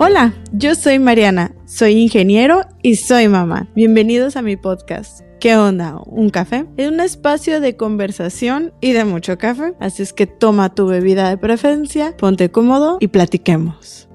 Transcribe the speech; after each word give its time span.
Hola, 0.00 0.32
yo 0.52 0.76
soy 0.76 1.00
Mariana, 1.00 1.56
soy 1.66 1.94
ingeniero 1.94 2.60
y 2.82 2.94
soy 2.94 3.26
mamá. 3.26 3.66
Bienvenidos 3.74 4.36
a 4.36 4.42
mi 4.42 4.56
podcast. 4.56 5.22
¿Qué 5.40 5.56
onda? 5.56 6.00
¿Un 6.06 6.30
café? 6.30 6.66
Es 6.76 6.88
un 6.88 7.00
espacio 7.00 7.60
de 7.60 7.76
conversación 7.76 8.72
y 8.80 8.92
de 8.92 9.04
mucho 9.04 9.38
café, 9.38 9.74
así 9.80 10.04
es 10.04 10.12
que 10.12 10.28
toma 10.28 10.72
tu 10.72 10.86
bebida 10.86 11.28
de 11.28 11.36
preferencia, 11.36 12.16
ponte 12.16 12.48
cómodo 12.48 12.98
y 13.00 13.08
platiquemos. 13.08 14.08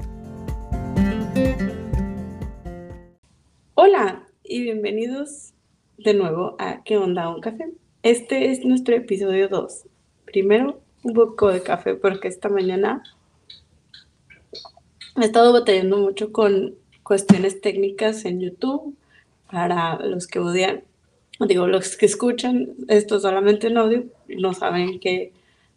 Hola 3.74 4.24
y 4.42 4.62
bienvenidos 4.62 5.54
de 5.98 6.14
nuevo 6.14 6.56
a 6.60 6.82
¿Qué 6.86 6.96
onda? 6.96 7.28
¿Un 7.28 7.42
café? 7.42 7.74
Este 8.04 8.52
es 8.52 8.64
nuestro 8.64 8.96
episodio 8.96 9.50
2. 9.50 9.86
Primero, 10.24 10.80
un 11.04 11.14
poco 11.14 11.50
de 11.50 11.62
café 11.62 11.96
porque 11.96 12.30
esta 12.30 12.48
mañana 12.48 13.04
He 15.16 15.26
estado 15.26 15.54
batallando 15.54 15.98
mucho 15.98 16.32
con 16.32 16.74
cuestiones 17.04 17.62
técnicas 17.62 18.26
en 18.26 18.40
YouTube 18.40 18.96
para 19.52 20.00
los 20.00 20.26
que 20.26 20.40
odian, 20.40 20.82
digo, 21.40 21.68
los 21.68 21.98
que 21.98 22.08
escuchan 22.08 22.74
esto 22.88 23.20
solamente 23.20 23.68
en 23.68 23.78
audio, 23.78 24.06
no 24.28 24.56
saben 24.56 25.00
que 25.00 25.32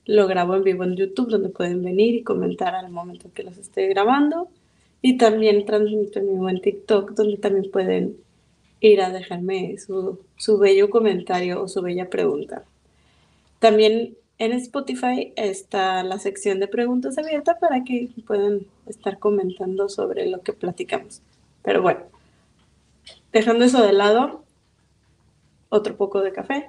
lo 0.07 0.27
grabo 0.27 0.55
en 0.55 0.63
vivo 0.65 0.85
en 0.85 0.97
YouTube, 0.97 1.29
donde 1.29 1.51
pueden 1.51 1.83
venir 1.83 2.15
y 2.15 2.23
comentar 2.23 2.75
al 2.75 2.91
momento 2.91 3.31
que 3.35 3.43
los 3.43 3.59
esté 3.59 3.89
grabando. 3.89 4.49
Y 5.03 5.19
también 5.19 5.67
transmito 5.67 6.21
en 6.21 6.29
vivo 6.29 6.49
en 6.49 6.61
TikTok, 6.63 7.11
donde 7.11 7.37
también 7.37 7.71
pueden 7.71 8.17
ir 8.81 9.03
a 9.03 9.11
dejarme 9.11 9.77
su, 9.79 10.21
su 10.37 10.59
bello 10.59 10.89
comentario 10.89 11.61
o 11.63 11.69
su 11.69 11.83
bella 11.83 12.09
pregunta. 12.09 12.65
También 13.59 14.17
en 14.39 14.53
Spotify 14.53 15.33
está 15.37 16.03
la 16.03 16.19
sección 16.19 16.61
de 16.61 16.69
preguntas 16.69 17.17
abiertas 17.17 17.57
para 17.59 17.85
que 17.85 18.11
puedan 18.27 18.67
estar 18.87 19.19
comentando 19.19 19.89
sobre 19.89 20.27
lo 20.27 20.43
que 20.43 20.53
platicamos. 20.53 21.23
Pero 21.63 21.83
bueno, 21.83 22.01
dejando 23.33 23.65
eso 23.65 23.83
de 23.83 23.93
lado, 23.93 24.45
otro 25.69 25.97
poco 25.97 26.21
de 26.21 26.33
café. 26.33 26.69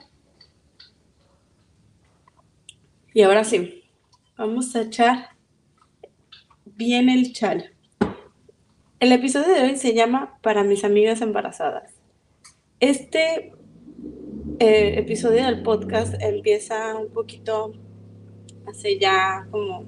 Y 3.14 3.23
ahora 3.23 3.44
sí, 3.44 3.84
vamos 4.38 4.75
a 4.75 4.81
echar 4.81 5.30
bien 6.66 7.09
el 7.09 7.34
chal. 7.34 7.73
El 9.00 9.11
episodio 9.11 9.53
de 9.53 9.61
hoy 9.61 9.75
se 9.75 9.94
llama 9.94 10.39
Para 10.41 10.63
mis 10.63 10.84
amigas 10.84 11.22
embarazadas. 11.22 11.94
Este 12.80 13.53
el 14.59 14.97
episodio 14.97 15.45
del 15.45 15.61
podcast 15.61 16.16
empieza 16.19 16.95
un 16.95 17.09
poquito 17.09 17.73
hace 18.66 18.97
ya 18.97 19.47
como 19.52 19.83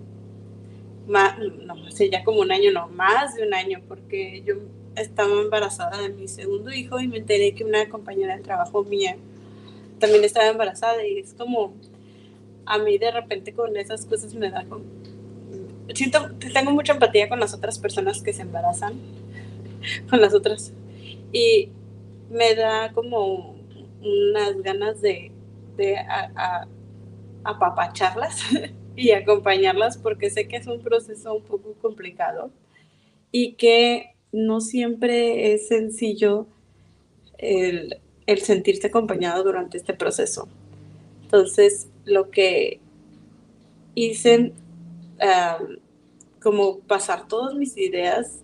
más, 1.08 1.40
no, 1.40 1.74
hace 1.88 2.10
ya 2.10 2.24
como 2.24 2.42
un 2.42 2.52
año, 2.52 2.72
no, 2.72 2.88
más 2.90 3.36
de 3.36 3.48
un 3.48 3.54
año, 3.56 3.82
porque 3.88 4.44
yo 4.46 4.56
estaba 4.96 5.42
embarazada 5.42 6.02
de 6.02 6.10
mi 6.10 6.28
segundo 6.28 6.72
hijo 6.72 7.00
y 7.00 7.08
me 7.08 7.18
enteré 7.18 7.56
que 7.56 7.64
una 7.64 7.90
compañera 7.90 8.38
de 8.38 8.44
trabajo 8.44 8.84
mía 8.84 9.18
también 9.98 10.24
estaba 10.24 10.48
embarazada 10.48 11.06
y 11.06 11.18
es 11.18 11.34
como 11.34 11.74
a 12.66 12.78
mí 12.78 12.98
de 13.00 13.12
repente 13.12 13.54
con 13.54 13.76
esas 13.76 14.06
cosas 14.06 14.34
me 14.36 14.50
da 14.52 14.66
como 14.66 14.84
siento 15.94 16.30
tengo 16.54 16.72
mucha 16.72 16.94
empatía 16.94 17.28
con 17.28 17.40
las 17.40 17.54
otras 17.54 17.80
personas 17.80 18.22
que 18.22 18.34
se 18.34 18.44
embarazan 18.44 18.94
con 20.10 20.22
las 20.22 20.34
otras 20.34 20.74
y 21.32 21.70
me 22.30 22.56
da 22.56 22.92
como 22.94 23.59
unas 24.02 24.62
ganas 24.62 25.02
de, 25.02 25.32
de 25.78 25.98
apapacharlas 27.44 28.42
y 28.96 29.12
acompañarlas 29.12 29.98
porque 29.98 30.30
sé 30.30 30.48
que 30.48 30.58
es 30.58 30.68
un 30.68 30.82
proceso 30.82 31.34
un 31.34 31.44
poco 31.44 31.74
complicado 31.82 32.52
y 33.32 33.54
que 33.54 34.16
no 34.32 34.62
siempre 34.62 35.54
es 35.54 35.68
sencillo 35.68 36.48
el, 37.38 37.98
sentirse 38.42 38.88
acompañado 38.88 39.44
durante 39.44 39.78
este 39.78 39.94
proceso. 39.94 40.48
Entonces, 41.24 41.88
lo 42.06 42.30
que 42.30 42.80
hice, 43.96 44.52
como 46.42 46.80
pasar 46.80 47.28
todas 47.28 47.56
mis 47.56 47.76
ideas 47.78 48.42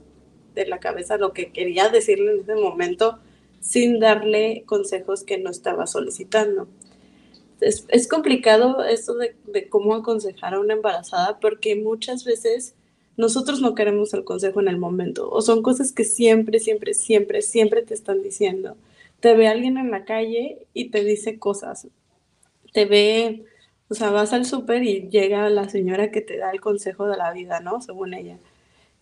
de 0.55 0.65
la 0.65 0.79
cabeza, 0.79 1.17
lo 1.17 1.33
que 1.33 1.51
quería 1.51 1.89
decirle 1.89 2.31
en 2.31 2.39
ese 2.41 2.55
momento, 2.55 3.19
sin 3.65 3.99
darle 3.99 4.63
consejos 4.67 5.23
que 5.23 5.39
no 5.39 5.49
estaba 5.49 5.87
solicitando. 5.87 6.67
Es, 7.61 8.07
complicado 8.07 8.83
esto 8.83 9.15
de, 9.15 9.69
cómo 9.69 9.95
aconsejar 9.95 10.53
a 10.53 10.59
una 10.59 10.73
embarazada 10.73 11.39
porque 11.39 11.75
muchas 11.75 12.25
veces 12.25 12.75
nosotros 13.17 13.61
no 13.61 13.73
queremos 13.73 14.13
el 14.13 14.23
consejo 14.23 14.59
en 14.59 14.67
el 14.67 14.77
momento 14.77 15.31
o 15.31 15.41
son 15.41 15.63
cosas 15.63 15.91
que 15.91 16.03
siempre, 16.03 16.59
siempre, 16.59 16.93
siempre, 16.93 17.41
siempre 17.41 17.81
te 17.81 17.95
están 17.95 18.21
diciendo. 18.21 18.77
Te 19.19 19.35
ve 19.35 19.47
alguien 19.47 19.77
en 19.77 19.89
la 19.89 20.05
calle 20.05 20.59
y 20.73 20.89
te 20.91 21.03
dice 21.03 21.39
cosas. 21.39 21.87
Te 22.71 22.85
ve, 22.85 23.45
o 23.89 23.95
sea, 23.95 24.11
vas 24.11 24.31
al 24.33 24.45
súper 24.45 24.83
y 24.83 25.09
llega 25.09 25.49
la 25.49 25.69
señora 25.69 26.11
que 26.11 26.21
te 26.21 26.37
da 26.37 26.51
el 26.51 26.61
consejo 26.61 27.07
de 27.07 27.17
la 27.17 27.33
vida, 27.33 27.61
¿no? 27.61 27.81
Según 27.81 28.13
ella 28.13 28.37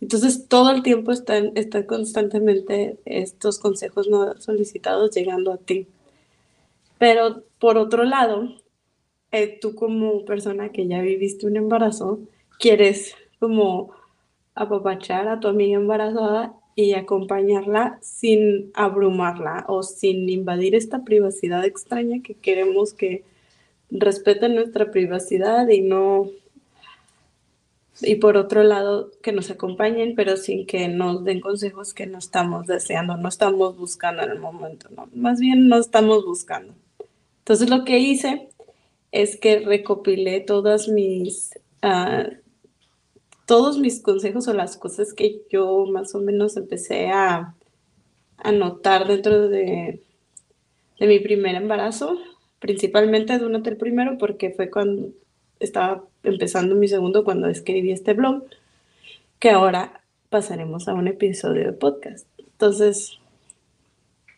entonces, 0.03 0.49
todo 0.49 0.71
el 0.71 0.83
tiempo 0.83 1.13
están, 1.13 1.53
están 1.55 1.83
constantemente 1.83 2.97
estos 3.05 3.57
consejos 3.57 4.09
no 4.09 4.35
solicitados 4.37 5.15
llegando 5.15 5.53
a 5.53 5.57
ti. 5.57 5.87
Pero 6.97 7.43
por 7.57 7.77
otro 7.77 8.03
lado, 8.03 8.49
eh, 9.31 9.57
tú 9.61 9.75
como 9.75 10.25
persona 10.25 10.73
que 10.73 10.87
ya 10.87 11.01
viviste 11.01 11.47
un 11.47 11.55
embarazo, 11.55 12.19
quieres 12.59 13.15
como 13.39 13.91
apapachar 14.55 15.29
a 15.29 15.39
tu 15.39 15.47
amiga 15.47 15.77
embarazada 15.77 16.53
y 16.75 16.95
acompañarla 16.95 17.97
sin 18.01 18.71
abrumarla 18.73 19.63
o 19.69 19.83
sin 19.83 20.27
invadir 20.27 20.75
esta 20.75 21.05
privacidad 21.05 21.63
extraña 21.63 22.21
que 22.21 22.33
queremos 22.33 22.93
que 22.93 23.23
respeten 23.89 24.55
nuestra 24.55 24.91
privacidad 24.91 25.69
y 25.69 25.79
no 25.79 26.29
y 28.01 28.15
por 28.15 28.37
otro 28.37 28.63
lado 28.63 29.11
que 29.21 29.31
nos 29.31 29.51
acompañen, 29.51 30.15
pero 30.15 30.37
sin 30.37 30.65
que 30.65 30.87
nos 30.87 31.23
den 31.23 31.41
consejos 31.41 31.93
que 31.93 32.07
no 32.07 32.17
estamos 32.17 32.67
deseando, 32.67 33.17
no 33.17 33.29
estamos 33.29 33.77
buscando 33.77 34.23
en 34.23 34.31
el 34.31 34.39
momento, 34.39 34.89
¿no? 34.95 35.07
Más 35.13 35.39
bien 35.39 35.67
no 35.67 35.77
estamos 35.77 36.25
buscando. 36.25 36.73
Entonces 37.39 37.69
lo 37.69 37.83
que 37.83 37.99
hice 37.99 38.49
es 39.11 39.37
que 39.37 39.59
recopilé 39.59 40.39
todas 40.39 40.87
mis, 40.87 41.51
uh, 41.83 42.33
todos 43.45 43.77
mis 43.77 44.01
consejos 44.01 44.47
o 44.47 44.53
las 44.53 44.75
cosas 44.77 45.13
que 45.13 45.41
yo 45.51 45.85
más 45.85 46.15
o 46.15 46.19
menos 46.19 46.57
empecé 46.57 47.09
a 47.09 47.53
anotar 48.37 49.07
dentro 49.07 49.49
de, 49.49 50.01
de 50.99 51.07
mi 51.07 51.19
primer 51.19 51.55
embarazo, 51.55 52.17
principalmente 52.59 53.37
durante 53.37 53.69
el 53.69 53.77
primero, 53.77 54.17
porque 54.17 54.49
fue 54.49 54.71
cuando 54.71 55.09
estaba 55.59 56.05
empezando 56.23 56.75
mi 56.75 56.87
segundo 56.87 57.23
cuando 57.23 57.47
escribí 57.47 57.91
este 57.91 58.13
blog, 58.13 58.43
que 59.39 59.49
ahora 59.51 60.01
pasaremos 60.29 60.87
a 60.87 60.93
un 60.93 61.07
episodio 61.07 61.65
de 61.65 61.73
podcast. 61.73 62.27
Entonces, 62.37 63.19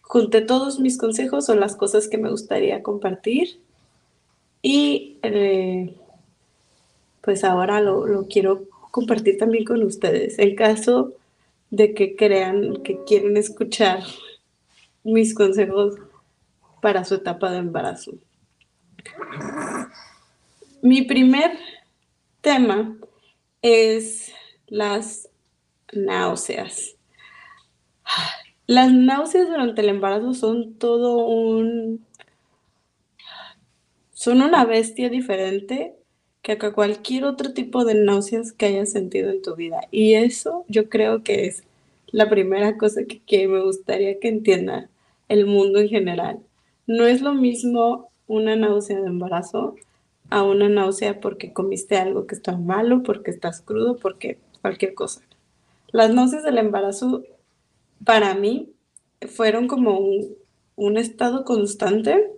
junté 0.02 0.42
todos 0.42 0.80
mis 0.80 0.98
consejos 0.98 1.50
o 1.50 1.56
las 1.56 1.76
cosas 1.76 2.08
que 2.08 2.18
me 2.18 2.30
gustaría 2.30 2.84
compartir 2.84 3.60
y 4.62 5.18
eh, 5.24 5.96
pues 7.22 7.44
ahora 7.44 7.82
lo, 7.82 8.06
lo 8.08 8.28
quiero 8.28 8.64
compartir 8.92 9.38
también 9.38 9.66
con 9.66 9.84
ustedes. 9.84 10.40
En 10.40 10.56
caso 10.56 11.14
de 11.70 11.94
que 11.94 12.16
crean 12.16 12.82
que 12.84 13.04
quieren 13.06 13.38
escuchar 13.38 14.04
mis 15.04 15.34
consejos 15.34 15.96
para 16.82 17.04
su 17.04 17.16
etapa 17.16 17.52
de 17.52 17.58
embarazo. 17.58 18.14
Mi 20.82 21.02
primer 21.02 21.52
tema 22.46 22.96
es 23.64 24.32
las 24.68 25.28
náuseas. 25.92 26.96
Las 28.68 28.94
náuseas 28.94 29.48
durante 29.48 29.82
el 29.82 29.90
embarazo 29.90 30.36
son 30.36 30.76
todo 30.76 31.26
un... 31.26 32.06
son 34.14 34.44
una 34.44 34.64
bestia 34.64 35.10
diferente 35.10 35.96
que 36.44 36.60
cualquier 36.60 37.26
otro 37.26 37.52
tipo 37.54 37.84
de 37.84 37.96
náuseas 37.96 38.54
que 38.54 38.68
hayas 38.68 38.92
sentido 38.92 39.32
en 39.32 39.42
tu 39.42 39.56
vida. 39.56 39.82
Y 39.90 40.14
eso 40.14 40.66
yo 40.68 40.88
creo 40.88 41.24
que 41.24 41.48
es 41.48 41.64
la 42.12 42.30
primera 42.30 42.78
cosa 42.78 43.06
que, 43.06 43.22
que 43.22 43.48
me 43.48 43.64
gustaría 43.64 44.20
que 44.20 44.28
entienda 44.28 44.88
el 45.30 45.48
mundo 45.48 45.80
en 45.80 45.90
general. 45.90 46.40
No 46.86 47.08
es 47.08 47.22
lo 47.22 47.34
mismo 47.34 48.12
una 48.28 48.56
náusea 48.56 49.02
de 49.02 49.08
embarazo 49.08 49.76
a 50.36 50.44
una 50.44 50.68
náusea 50.68 51.22
porque 51.22 51.54
comiste 51.54 51.96
algo 51.96 52.28
que 52.28 52.36
está 52.36 52.58
malo, 52.58 53.04
porque 53.04 53.32
estás 53.32 53.62
crudo, 53.62 53.96
porque 53.96 54.38
cualquier 54.62 54.94
cosa. 54.94 55.22
Las 55.94 56.14
náuseas 56.14 56.44
del 56.44 56.58
embarazo 56.58 57.24
para 58.04 58.36
mí 58.36 58.74
fueron 59.30 59.70
como 59.70 59.98
un, 60.76 60.98
estado 60.98 61.46
constante. 61.46 62.30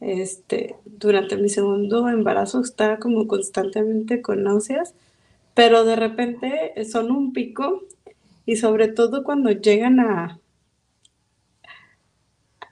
Este, 0.00 0.74
durante 0.84 1.36
mi 1.36 1.48
segundo 1.48 2.08
embarazo 2.08 2.62
estaba 2.62 2.98
como 2.98 3.28
constantemente 3.28 4.22
con 4.22 4.42
náuseas, 4.42 4.94
pero 5.54 5.84
de 5.84 5.94
repente 5.94 6.72
son 6.84 7.12
un 7.12 7.32
pico 7.32 7.84
y 8.44 8.56
sobre 8.56 8.88
todo 8.88 9.22
cuando 9.22 9.52
llegan 9.52 10.00
a, 10.00 10.40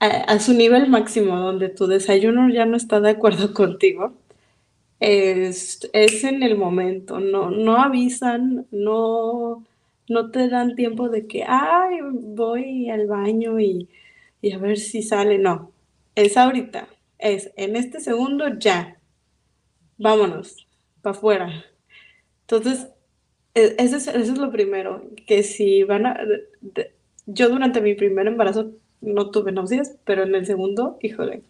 a, 0.00 0.40
su 0.40 0.52
nivel 0.52 0.88
máximo, 0.88 1.38
donde 1.38 1.68
tu 1.68 1.86
desayuno 1.86 2.48
ya 2.52 2.66
no 2.66 2.76
está 2.76 3.00
de 3.00 3.10
acuerdo 3.10 3.54
contigo, 3.54 4.14
es, 5.00 5.88
es 5.92 6.24
en 6.24 6.42
el 6.42 6.56
momento, 6.56 7.20
no, 7.20 7.50
no 7.50 7.76
avisan, 7.76 8.66
no, 8.70 9.64
no 10.08 10.30
te 10.30 10.48
dan 10.48 10.74
tiempo 10.74 11.08
de 11.08 11.26
que, 11.26 11.44
ay, 11.46 11.98
voy 12.12 12.90
al 12.90 13.06
baño 13.06 13.60
y, 13.60 13.88
y 14.42 14.52
a 14.52 14.58
ver 14.58 14.78
si 14.78 15.02
sale, 15.02 15.38
no, 15.38 15.72
es 16.14 16.36
ahorita, 16.36 16.88
es 17.18 17.52
en 17.56 17.76
este 17.76 18.00
segundo 18.00 18.58
ya, 18.58 18.98
vámonos, 19.98 20.66
para 21.02 21.16
afuera. 21.16 21.64
Entonces, 22.42 22.88
e, 23.54 23.76
eso 23.78 23.96
es, 23.96 24.08
eso 24.08 24.32
es 24.32 24.38
lo 24.38 24.50
primero, 24.50 25.04
que 25.26 25.42
si 25.42 25.84
van 25.84 26.06
a... 26.06 26.18
yo 27.26 27.48
durante 27.48 27.80
mi 27.80 27.94
primer 27.94 28.26
embarazo 28.26 28.72
no 29.00 29.30
tuve 29.30 29.52
náuseas, 29.52 29.96
pero 30.04 30.24
en 30.24 30.34
el 30.34 30.46
segundo, 30.46 30.98
híjole, 31.02 31.42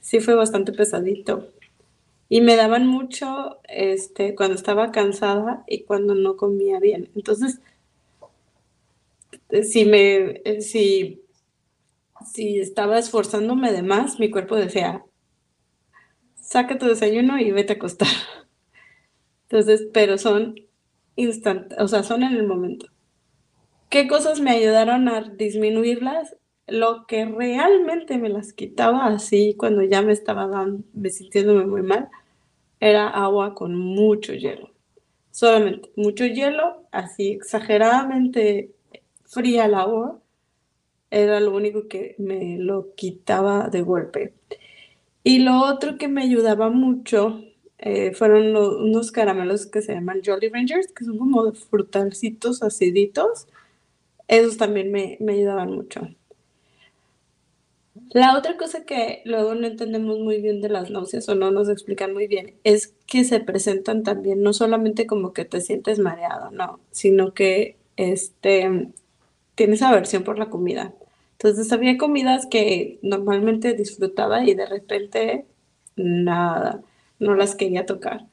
sí 0.00 0.20
fue 0.20 0.34
bastante 0.34 0.72
pesadito. 0.72 1.48
Y 2.30 2.40
me 2.40 2.56
daban 2.56 2.86
mucho 2.86 3.60
este, 3.68 4.34
cuando 4.34 4.54
estaba 4.54 4.92
cansada 4.92 5.64
y 5.66 5.82
cuando 5.82 6.14
no 6.14 6.36
comía 6.36 6.80
bien. 6.80 7.10
Entonces, 7.14 7.60
si 9.64 9.84
me, 9.84 10.40
si, 10.62 11.22
si 12.32 12.60
estaba 12.60 12.98
esforzándome 12.98 13.72
de 13.72 13.82
más, 13.82 14.18
mi 14.20 14.30
cuerpo 14.30 14.56
decía, 14.56 15.04
saca 16.36 16.78
tu 16.78 16.86
desayuno 16.86 17.38
y 17.38 17.50
vete 17.50 17.72
a 17.72 17.76
acostar. 17.76 18.08
Entonces, 19.48 19.88
pero 19.92 20.16
son 20.16 20.54
instantes, 21.16 21.78
o 21.80 21.88
sea, 21.88 22.02
son 22.04 22.22
en 22.22 22.34
el 22.34 22.46
momento. 22.46 22.86
¿Qué 23.88 24.06
cosas 24.06 24.40
me 24.40 24.52
ayudaron 24.52 25.08
a 25.08 25.22
disminuirlas? 25.22 26.36
Lo 26.68 27.06
que 27.08 27.24
realmente 27.24 28.18
me 28.18 28.28
las 28.28 28.52
quitaba 28.52 29.06
así 29.06 29.56
cuando 29.58 29.82
ya 29.82 30.02
me 30.02 30.12
estaba 30.12 30.46
dando, 30.46 30.84
me 30.92 31.10
sintiéndome 31.10 31.66
muy 31.66 31.82
mal, 31.82 32.08
era 32.80 33.08
agua 33.08 33.54
con 33.54 33.76
mucho 33.76 34.32
hielo. 34.34 34.70
Solamente 35.30 35.92
mucho 35.96 36.26
hielo, 36.26 36.86
así 36.92 37.30
exageradamente 37.32 38.74
fría 39.24 39.66
el 39.66 39.74
agua, 39.74 40.20
era 41.10 41.40
lo 41.40 41.54
único 41.54 41.88
que 41.88 42.14
me 42.18 42.58
lo 42.58 42.94
quitaba 42.94 43.68
de 43.68 43.82
golpe. 43.82 44.34
Y 45.24 45.40
lo 45.40 45.60
otro 45.64 45.98
que 45.98 46.08
me 46.08 46.22
ayudaba 46.22 46.70
mucho 46.70 47.42
eh, 47.78 48.12
fueron 48.14 48.56
unos 48.56 49.12
caramelos 49.12 49.66
que 49.66 49.82
se 49.82 49.94
llaman 49.94 50.22
Jolly 50.24 50.48
Rangers, 50.48 50.92
que 50.92 51.04
son 51.04 51.18
como 51.18 51.52
frutalcitos 51.54 52.62
aciditos. 52.62 53.46
Esos 54.28 54.56
también 54.58 54.92
me, 54.92 55.18
me 55.20 55.34
ayudaban 55.34 55.72
mucho. 55.72 56.02
La 58.10 58.36
otra 58.36 58.56
cosa 58.56 58.84
que 58.84 59.22
luego 59.24 59.54
no 59.54 59.66
entendemos 59.68 60.18
muy 60.18 60.40
bien 60.40 60.60
de 60.60 60.68
las 60.68 60.90
náuseas 60.90 61.28
o 61.28 61.36
no 61.36 61.52
nos 61.52 61.68
explican 61.68 62.12
muy 62.12 62.26
bien 62.26 62.56
es 62.64 62.94
que 63.06 63.22
se 63.22 63.38
presentan 63.38 64.02
también 64.02 64.42
no 64.42 64.52
solamente 64.52 65.06
como 65.06 65.32
que 65.32 65.44
te 65.44 65.60
sientes 65.60 66.00
mareado, 66.00 66.50
no, 66.50 66.80
sino 66.90 67.34
que 67.34 67.76
este, 67.96 68.88
tienes 69.54 69.82
aversión 69.82 70.24
por 70.24 70.38
la 70.40 70.50
comida. 70.50 70.92
Entonces 71.32 71.72
había 71.72 71.98
comidas 71.98 72.46
que 72.46 72.98
normalmente 73.02 73.74
disfrutaba 73.74 74.44
y 74.44 74.54
de 74.54 74.66
repente 74.66 75.46
nada, 75.96 76.82
no 77.20 77.36
las 77.36 77.54
quería 77.54 77.86
tocar. 77.86 78.26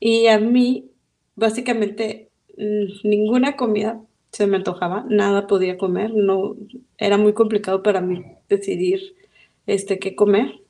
Y 0.00 0.28
a 0.28 0.38
mí, 0.38 0.90
básicamente, 1.36 2.30
ninguna 3.02 3.56
comida 3.56 4.00
se 4.38 4.46
me 4.46 4.58
antojaba, 4.58 5.04
nada 5.08 5.48
podía 5.48 5.76
comer, 5.76 6.14
no, 6.14 6.54
era 6.96 7.16
muy 7.18 7.32
complicado 7.32 7.82
para 7.82 8.00
mí 8.00 8.24
decidir 8.48 9.16
este, 9.66 9.98
qué 9.98 10.14
comer. 10.14 10.60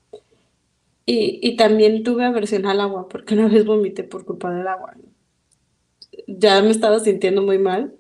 Y, 1.05 1.55
también 1.57 2.03
tuve 2.03 2.25
aversión 2.25 2.65
al 2.65 2.81
agua, 2.81 3.09
porque 3.11 3.35
una 3.35 3.47
vez 3.47 3.67
vomité 3.67 4.05
por 4.05 4.25
culpa 4.25 4.51
del 4.51 4.67
agua. 4.67 4.95
Ya 6.27 6.63
me 6.63 6.71
estaba 6.71 6.99
sintiendo 6.99 7.43
muy 7.43 7.59
mal. 7.59 7.95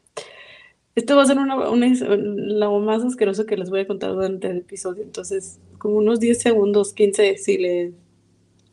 Esto 0.95 1.17
va 1.17 1.25
a 1.25 1.27
ser 1.27 1.37
una, 1.37 1.55
lo 1.57 2.81
más 2.81 3.05
asqueroso 3.05 3.45
que 3.45 3.59
les 3.59 3.69
voy 3.69 3.81
a 3.81 3.87
contar 3.87 4.15
durante 4.15 4.51
el 4.51 4.59
episodio. 4.59 5.03
Entonces, 5.03 5.61
como 5.77 5.97
unos 5.97 6.19
10 6.19 6.39
segundos, 6.41 6.95
15, 6.95 7.37
si, 7.37 7.59
le, 7.59 7.93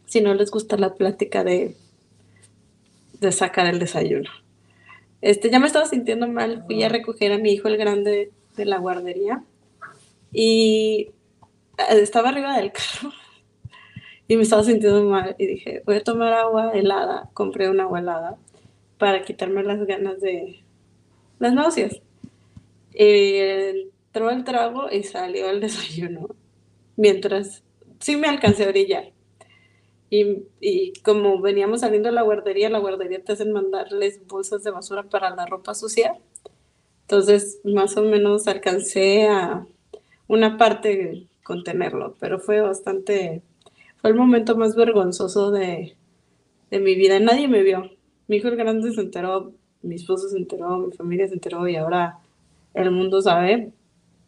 si 0.05 0.21
no 0.21 0.33
les 0.33 0.49
gusta 0.49 0.77
la 0.77 0.95
plática 0.95 1.43
de, 1.43 1.75
de 3.19 3.31
sacar 3.33 3.67
el 3.67 3.79
desayuno. 3.79 4.29
Este, 5.25 5.49
ya 5.49 5.59
me 5.59 5.65
estaba 5.65 5.87
sintiendo 5.87 6.27
mal, 6.27 6.65
fui 6.67 6.83
a 6.83 6.87
recoger 6.87 7.31
a 7.31 7.39
mi 7.39 7.51
hijo 7.51 7.67
el 7.67 7.77
grande 7.77 8.31
de 8.55 8.65
la 8.65 8.77
guardería 8.77 9.43
y 10.31 11.09
eh, 11.79 11.99
estaba 11.99 12.29
arriba 12.29 12.55
del 12.55 12.71
carro 12.71 13.11
y 14.27 14.35
me 14.35 14.43
estaba 14.43 14.63
sintiendo 14.63 15.03
mal 15.05 15.35
y 15.39 15.47
dije, 15.47 15.81
voy 15.83 15.95
a 15.95 16.03
tomar 16.03 16.31
agua 16.33 16.73
helada, 16.75 17.31
compré 17.33 17.71
una 17.71 17.85
agua 17.85 18.01
helada 18.01 18.37
para 18.99 19.23
quitarme 19.23 19.63
las 19.63 19.83
ganas 19.87 20.21
de 20.21 20.63
las 21.39 21.53
náuseas. 21.55 21.99
Entró 22.93 24.29
el 24.29 24.43
trago 24.43 24.91
y 24.91 25.01
salió 25.01 25.49
el 25.49 25.59
desayuno, 25.59 26.27
mientras 26.97 27.63
sí 27.97 28.15
me 28.15 28.27
alcancé 28.27 28.65
a 28.65 28.67
brillar. 28.67 29.14
Y, 30.09 30.93
como 31.03 31.41
veníamos 31.41 31.81
saliendo 31.81 32.09
a 32.09 32.11
la 32.11 32.21
guardería, 32.21 32.69
la 32.69 32.79
guardería 32.79 33.23
te 33.23 33.33
hacen 33.33 33.51
mandarles 33.51 34.25
bolsas 34.27 34.63
de 34.63 34.71
basura 34.71 35.03
para 35.03 35.35
la 35.35 35.45
ropa 35.45 35.73
sucia. 35.73 36.17
Entonces, 37.01 37.59
más 37.63 37.97
o 37.97 38.03
menos 38.03 38.47
alcancé 38.47 39.27
a 39.27 39.65
una 40.27 40.57
parte 40.57 41.27
contenerlo, 41.43 42.15
pero 42.19 42.39
fue 42.39 42.61
bastante, 42.61 43.41
fue 43.97 44.09
el 44.11 44.15
momento 44.15 44.55
más 44.55 44.75
vergonzoso 44.75 45.51
de, 45.51 45.95
de 46.71 46.79
mi 46.79 46.95
vida. 46.95 47.19
Nadie 47.19 47.47
me 47.47 47.63
vio. 47.63 47.91
Mi 48.27 48.37
hijo 48.37 48.47
el 48.47 48.55
grande 48.55 48.91
se 48.91 49.01
enteró, 49.01 49.53
mi 49.81 49.95
esposo 49.95 50.29
se 50.29 50.37
enteró, 50.37 50.79
mi 50.79 50.91
familia 50.93 51.27
se 51.27 51.35
enteró 51.35 51.67
y 51.67 51.75
ahora 51.75 52.19
el 52.73 52.91
mundo 52.91 53.21
sabe, 53.21 53.71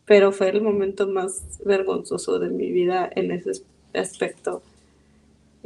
pero 0.05 0.31
fue 0.31 0.49
el 0.49 0.61
momento 0.61 1.07
más 1.07 1.59
vergonzoso 1.65 2.39
de 2.39 2.49
mi 2.49 2.71
vida 2.71 3.09
en 3.15 3.31
ese 3.31 3.63
aspecto 3.93 4.61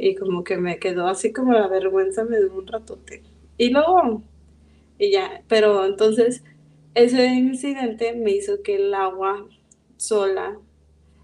y 0.02 0.16
como 0.16 0.42
que 0.42 0.56
me 0.56 0.80
quedó 0.80 1.06
así 1.06 1.32
como 1.32 1.52
la 1.52 1.68
vergüenza 1.68 2.24
me 2.24 2.36
dio 2.38 2.52
un 2.52 2.66
ratote. 2.66 3.22
Y 3.56 3.70
luego, 3.70 4.24
y 4.98 5.12
ya, 5.12 5.44
pero 5.46 5.86
entonces 5.86 6.42
ese 6.96 7.26
incidente 7.28 8.12
me 8.12 8.32
hizo 8.32 8.64
que 8.64 8.74
el 8.74 8.92
agua 8.94 9.46
sola, 9.98 10.58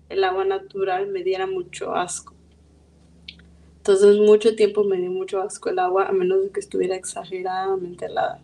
el 0.09 0.23
agua 0.23 0.45
natural, 0.45 1.09
me 1.09 1.25
diera 1.25 1.49
mucho 1.49 1.93
asco. 1.93 2.35
Entonces 3.79 4.17
mucho 4.19 4.55
tiempo 4.55 4.85
me 4.85 4.99
dio 4.99 5.11
mucho 5.11 5.43
asco 5.43 5.71
el 5.71 5.81
agua, 5.81 6.07
a 6.07 6.13
menos 6.13 6.41
de 6.45 6.51
que 6.51 6.61
estuviera 6.61 6.95
exageradamente 6.95 8.07
helada. 8.07 8.41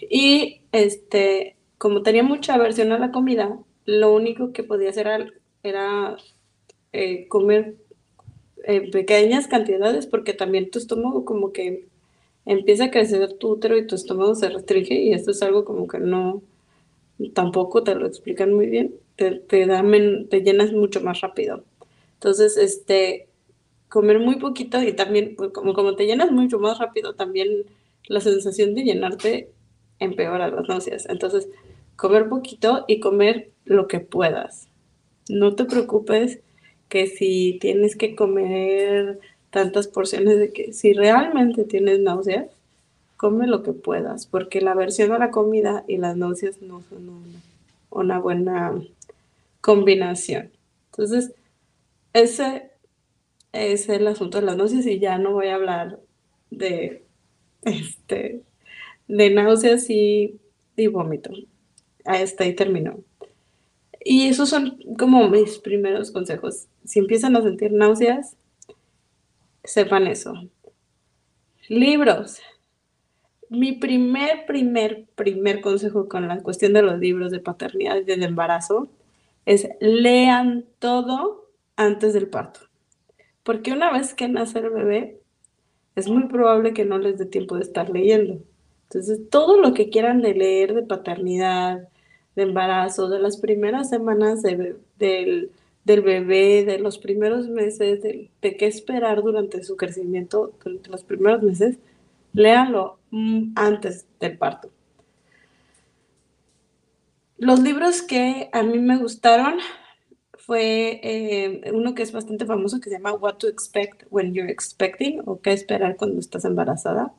Y 0.00 0.62
este, 0.72 1.54
como 1.78 2.02
tenía 2.02 2.24
mucha 2.24 2.54
aversión 2.54 2.90
a 2.90 2.98
la 2.98 3.12
comida, 3.12 3.56
lo 3.84 4.12
único 4.12 4.52
que 4.52 4.64
podía 4.64 4.90
hacer 4.90 5.34
era 5.62 6.16
eh, 6.92 7.28
comer 7.28 7.76
en 8.64 8.90
pequeñas 8.90 9.46
cantidades 9.46 10.06
porque 10.06 10.32
también 10.32 10.70
tu 10.70 10.78
estómago 10.78 11.24
como 11.24 11.52
que 11.52 11.86
empieza 12.46 12.84
a 12.84 12.90
crecer 12.90 13.34
tu 13.34 13.50
útero 13.50 13.76
y 13.76 13.86
tu 13.86 13.94
estómago 13.94 14.34
se 14.34 14.48
restringe 14.48 14.94
y 14.94 15.12
esto 15.12 15.32
es 15.32 15.42
algo 15.42 15.64
como 15.64 15.86
que 15.86 15.98
no, 15.98 16.42
tampoco 17.34 17.82
te 17.82 17.94
lo 17.94 18.06
explican 18.06 18.52
muy 18.54 18.66
bien, 18.66 18.94
te, 19.16 19.32
te, 19.32 19.66
te 19.66 20.40
llenas 20.42 20.72
mucho 20.72 21.00
más 21.00 21.20
rápido. 21.20 21.64
Entonces, 22.14 22.56
este, 22.56 23.28
comer 23.88 24.18
muy 24.18 24.36
poquito 24.36 24.82
y 24.82 24.92
también, 24.92 25.34
pues, 25.36 25.50
como, 25.52 25.74
como 25.74 25.96
te 25.96 26.06
llenas 26.06 26.30
mucho 26.30 26.58
más 26.58 26.78
rápido, 26.78 27.14
también 27.14 27.64
la 28.08 28.20
sensación 28.20 28.74
de 28.74 28.84
llenarte 28.84 29.50
empeora 29.98 30.48
las 30.48 30.68
náuseas. 30.68 31.06
Entonces, 31.08 31.48
comer 31.96 32.28
poquito 32.28 32.84
y 32.88 33.00
comer 33.00 33.50
lo 33.64 33.88
que 33.88 34.00
puedas. 34.00 34.68
No 35.28 35.54
te 35.54 35.64
preocupes 35.64 36.40
que 36.88 37.06
si 37.06 37.58
tienes 37.60 37.96
que 37.96 38.14
comer 38.14 39.18
tantas 39.50 39.88
porciones 39.88 40.38
de 40.38 40.52
que 40.52 40.72
si 40.72 40.92
realmente 40.92 41.64
tienes 41.64 42.00
náuseas, 42.00 42.46
come 43.16 43.46
lo 43.46 43.62
que 43.62 43.72
puedas, 43.72 44.26
porque 44.26 44.60
la 44.60 44.72
aversión 44.72 45.12
a 45.12 45.18
la 45.18 45.30
comida 45.30 45.84
y 45.88 45.96
las 45.96 46.16
náuseas 46.16 46.60
no 46.60 46.82
son 46.82 47.40
una, 47.90 48.18
buena 48.18 48.74
combinación. 49.60 50.50
Entonces, 50.90 51.32
ese 52.12 52.70
es 53.52 53.88
el 53.88 54.06
asunto 54.06 54.38
de 54.38 54.46
las 54.46 54.56
náuseas 54.56 54.86
y 54.86 54.98
ya 54.98 55.18
no 55.18 55.32
voy 55.32 55.48
a 55.48 55.54
hablar 55.54 55.98
de 56.50 57.02
este 57.62 58.42
de 59.08 59.30
náuseas 59.30 59.88
y, 59.88 60.38
y 60.76 60.86
vómito. 60.88 61.30
Hasta 62.04 62.44
ahí 62.44 62.54
terminó. 62.54 62.98
Y 64.04 64.28
esos 64.28 64.48
son 64.48 64.78
como 64.98 65.28
mis 65.28 65.58
primeros 65.58 66.10
consejos. 66.10 66.66
Si 66.86 66.98
empiezan 66.98 67.36
a 67.36 67.42
sentir 67.42 67.72
náuseas, 67.72 68.36
sepan 69.64 70.06
eso. 70.06 70.34
Libros. 71.68 72.40
mi 73.48 73.72
primer, 73.72 74.46
primer, 74.46 75.06
primer 75.14 75.60
consejo 75.60 76.08
con 76.08 76.26
la 76.28 76.42
cuestión 76.42 76.72
de 76.72 76.82
los 76.82 76.98
libros 76.98 77.30
de 77.30 77.40
paternidad 77.40 77.96
y 77.96 78.04
del 78.04 78.22
embarazo 78.22 78.88
es 79.44 79.68
lean 79.80 80.64
todo 80.78 81.48
antes 81.76 82.12
del 82.14 82.28
parto. 82.28 82.60
Porque 83.42 83.72
una 83.72 83.92
vez 83.92 84.14
que 84.14 84.28
nace 84.28 84.58
el 84.58 84.70
bebé, 84.70 85.20
es 85.94 86.08
muy 86.08 86.24
probable 86.26 86.74
que 86.74 86.84
no 86.84 86.98
les 86.98 87.18
dé 87.18 87.26
tiempo 87.26 87.56
de 87.56 87.62
estar 87.62 87.88
leyendo. 87.90 88.40
Entonces, 88.84 89.28
todo 89.30 89.60
lo 89.60 89.72
que 89.72 89.88
quieran 89.88 90.20
de 90.20 90.34
leer 90.34 90.74
de 90.74 90.82
paternidad, 90.82 91.88
de 92.36 92.42
embarazo, 92.42 93.08
de 93.08 93.18
las 93.18 93.38
primeras 93.38 93.88
semanas 93.88 94.42
del, 94.42 95.50
del, 95.86 96.02
bebé, 96.02 96.64
de 96.64 96.78
los 96.78 96.98
primeros 96.98 97.48
meses, 97.48 98.02
de, 98.02 98.30
qué 98.40 98.66
esperar 98.66 99.22
durante 99.22 99.62
su 99.62 99.76
crecimiento, 99.76 100.52
durante 100.62 100.90
los 100.90 101.04
primeros 101.04 101.42
meses, 101.42 101.78
léanlo 102.32 102.98
mm, 103.10 103.52
antes 103.54 104.04
del 104.18 104.36
parto. 104.36 104.70
Los 107.38 107.60
libros 107.60 108.02
que 108.02 108.48
a 108.52 108.62
mí 108.62 108.78
me 108.78 108.96
gustaron 108.96 109.54
fue 110.32 111.00
eh, 111.02 111.70
uno 111.72 111.94
que 111.94 112.02
es 112.02 112.12
bastante 112.12 112.46
famoso 112.46 112.80
que 112.80 112.90
se 112.90 112.96
llama 112.96 113.12
What 113.12 113.36
to 113.36 113.48
Expect 113.48 114.04
When 114.10 114.34
You're 114.34 114.50
Expecting 114.50 115.22
o 115.24 115.40
qué 115.40 115.52
esperar 115.52 115.96
cuando 115.96 116.18
estás 116.18 116.44
embarazada, 116.44 117.12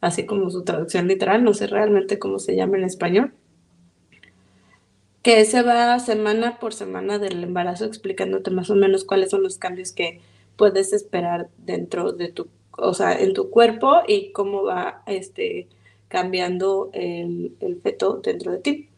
así 0.00 0.24
como 0.24 0.48
su 0.50 0.64
traducción 0.64 1.08
literal, 1.08 1.44
no 1.44 1.52
sé 1.52 1.66
realmente 1.66 2.18
cómo 2.18 2.38
se 2.38 2.56
llama 2.56 2.78
en 2.78 2.84
español, 2.84 3.34
que 5.24 5.44
se 5.46 5.62
va 5.62 5.98
semana 5.98 6.60
por 6.60 6.74
semana 6.74 7.18
del 7.18 7.42
embarazo 7.42 7.86
explicándote 7.86 8.52
más 8.52 8.70
o 8.70 8.76
menos 8.76 9.04
cuáles 9.04 9.30
son 9.30 9.42
los 9.42 9.58
cambios 9.58 9.90
que 9.90 10.20
puedes 10.56 10.92
esperar 10.92 11.48
dentro 11.58 12.12
de 12.12 12.28
tu, 12.28 12.46
o 12.72 12.94
sea, 12.94 13.18
en 13.18 13.32
tu 13.32 13.50
cuerpo 13.50 14.02
y 14.06 14.30
cómo 14.30 14.64
va 14.64 15.02
este, 15.06 15.66
cambiando 16.08 16.90
el, 16.92 17.56
el 17.60 17.80
feto 17.80 18.20
dentro 18.22 18.52
de 18.52 18.58
ti. 18.58 18.88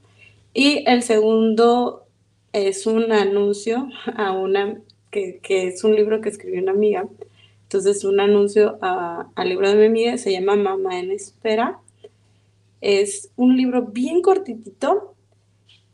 Y 0.52 0.85
el 0.87 1.02
segundo 1.02 2.06
es 2.52 2.87
un 2.87 3.12
anuncio 3.12 3.88
a 4.16 4.33
una, 4.33 4.80
que, 5.11 5.40
es 5.42 5.85
un 5.85 5.95
libro 5.95 6.21
que 6.21 6.30
escribió 6.30 6.62
una 6.62 6.73
amiga. 6.73 7.06
Entonces, 7.62 8.04
un 8.04 8.21
anuncio 8.21 8.78
al 8.80 9.49
libro 9.49 9.68
de 9.68 9.76
mi 9.76 9.87
amiga, 9.87 10.18
se 10.18 10.33
llama 10.33 10.56
Mamá 10.56 10.99
en 10.99 11.11
Espera. 11.11 11.78
Es 12.80 13.30
un 13.37 13.56
libro 13.56 13.83
bien 13.83 14.23
cortitito, 14.23 15.15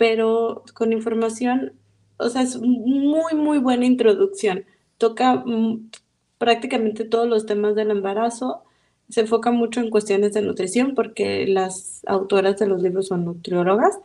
pero 0.02 0.64
con 0.74 0.92
información, 0.92 1.74
o 2.16 2.28
sea, 2.28 2.42
es 2.42 2.60
muy, 2.60 3.34
muy 3.36 3.58
buena 3.58 3.86
introducción. 3.86 4.64
Toca 4.98 5.44
mm, 5.46 5.90
prácticamente 6.38 7.04
todos 7.04 7.28
los 7.28 7.46
temas 7.46 7.76
del 7.76 7.92
embarazo. 7.92 8.64
Se 9.08 9.20
enfoca 9.20 9.52
mucho 9.52 9.78
en 9.78 9.90
cuestiones 9.90 10.32
de 10.32 10.42
nutrición 10.42 10.96
porque 10.96 11.46
las 11.46 12.02
autoras 12.04 12.58
de 12.58 12.66
los 12.66 12.82
libros 12.82 13.06
son 13.06 13.24
nutriólogas 13.24 14.00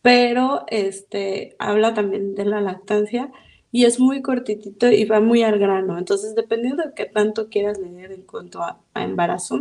pero 0.00 0.64
este, 0.68 1.54
habla 1.58 1.92
también 1.92 2.34
de 2.34 2.46
la 2.46 2.62
lactancia 2.62 3.30
y 3.70 3.84
es 3.84 4.00
muy 4.00 4.22
cortitito 4.22 4.90
y 4.90 5.04
va 5.04 5.20
muy 5.20 5.42
al 5.42 5.58
grano. 5.58 5.98
Entonces, 5.98 6.34
dependiendo 6.34 6.84
de 6.84 6.94
qué 6.94 7.04
tanto 7.04 7.50
quieras 7.50 7.78
leer 7.78 8.12
en 8.12 8.22
cuanto 8.22 8.62
a, 8.62 8.80
embarazo, 8.94 9.60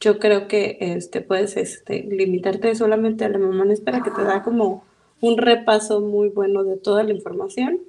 yo 0.00 0.18
creo 0.18 0.48
que 0.48 0.78
este, 0.80 1.20
puedes 1.20 1.56
este, 1.56 2.02
limitarte 2.02 2.74
solamente 2.74 3.24
a 3.24 3.28
la 3.28 3.38
mamá 3.38 3.64
en 3.64 3.72
espera, 3.72 4.02
que 4.02 4.10
te 4.10 4.24
da 4.24 4.42
como 4.42 4.82
un 5.20 5.36
repaso 5.36 6.00
muy 6.00 6.30
bueno 6.30 6.64
de 6.64 6.76
toda 6.76 7.02
la 7.04 7.12
información. 7.12 7.80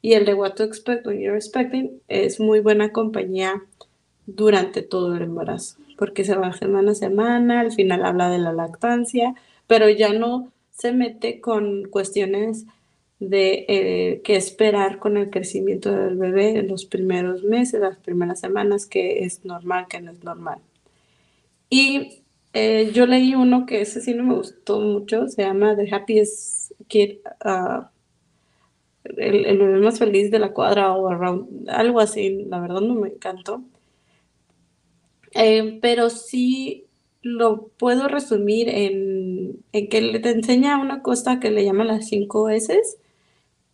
Y 0.00 0.12
el 0.12 0.24
de 0.24 0.34
What 0.34 0.54
to 0.54 0.62
Expect 0.62 1.06
When 1.06 1.18
You're 1.18 1.36
Expecting 1.36 2.00
es 2.06 2.38
muy 2.38 2.60
buena 2.60 2.92
compañía 2.92 3.64
durante 4.26 4.82
todo 4.82 5.16
el 5.16 5.22
embarazo, 5.22 5.78
porque 5.98 6.24
se 6.24 6.36
va 6.36 6.52
semana 6.52 6.92
a 6.92 6.94
semana, 6.94 7.60
al 7.60 7.72
final 7.72 8.04
habla 8.04 8.30
de 8.30 8.38
la 8.38 8.52
lactancia, 8.52 9.34
pero 9.66 9.88
ya 9.88 10.12
no 10.12 10.52
se 10.70 10.92
mete 10.92 11.40
con 11.40 11.88
cuestiones 11.88 12.66
de 13.18 13.64
eh, 13.68 14.20
qué 14.22 14.36
esperar 14.36 14.98
con 14.98 15.16
el 15.16 15.30
crecimiento 15.30 15.90
del 15.90 16.16
bebé 16.16 16.58
en 16.58 16.68
los 16.68 16.84
primeros 16.84 17.42
meses, 17.42 17.80
las 17.80 17.96
primeras 17.96 18.38
semanas, 18.38 18.86
que 18.86 19.24
es 19.24 19.44
normal, 19.44 19.86
que 19.88 20.00
no 20.00 20.12
es 20.12 20.22
normal. 20.22 20.58
Y 21.68 22.24
eh, 22.52 22.90
yo 22.92 23.06
leí 23.06 23.34
uno 23.34 23.66
que 23.66 23.80
ese 23.80 24.00
sí 24.00 24.14
no 24.14 24.24
me 24.24 24.34
gustó 24.34 24.80
mucho, 24.80 25.28
se 25.28 25.42
llama 25.42 25.76
The 25.76 25.94
Happiest 25.94 26.72
Kid, 26.88 27.18
uh, 27.44 27.84
el, 29.04 29.58
bebé 29.58 29.78
más 29.80 29.98
feliz 29.98 30.30
de 30.30 30.38
la 30.38 30.52
cuadra 30.52 30.92
o 30.94 31.08
around, 31.08 31.68
algo 31.68 32.00
así, 32.00 32.44
la 32.44 32.60
verdad 32.60 32.80
no 32.80 32.94
me 32.94 33.08
encantó. 33.08 33.62
Eh, 35.32 35.78
pero 35.82 36.08
sí 36.08 36.86
lo 37.20 37.68
puedo 37.76 38.08
resumir 38.08 38.68
en, 38.68 39.62
que 39.72 40.18
te 40.22 40.30
enseña 40.30 40.78
una 40.78 41.02
cosa 41.02 41.40
que 41.40 41.50
le 41.50 41.64
llama 41.64 41.84
las 41.84 42.08
cinco 42.08 42.48
S, 42.48 42.80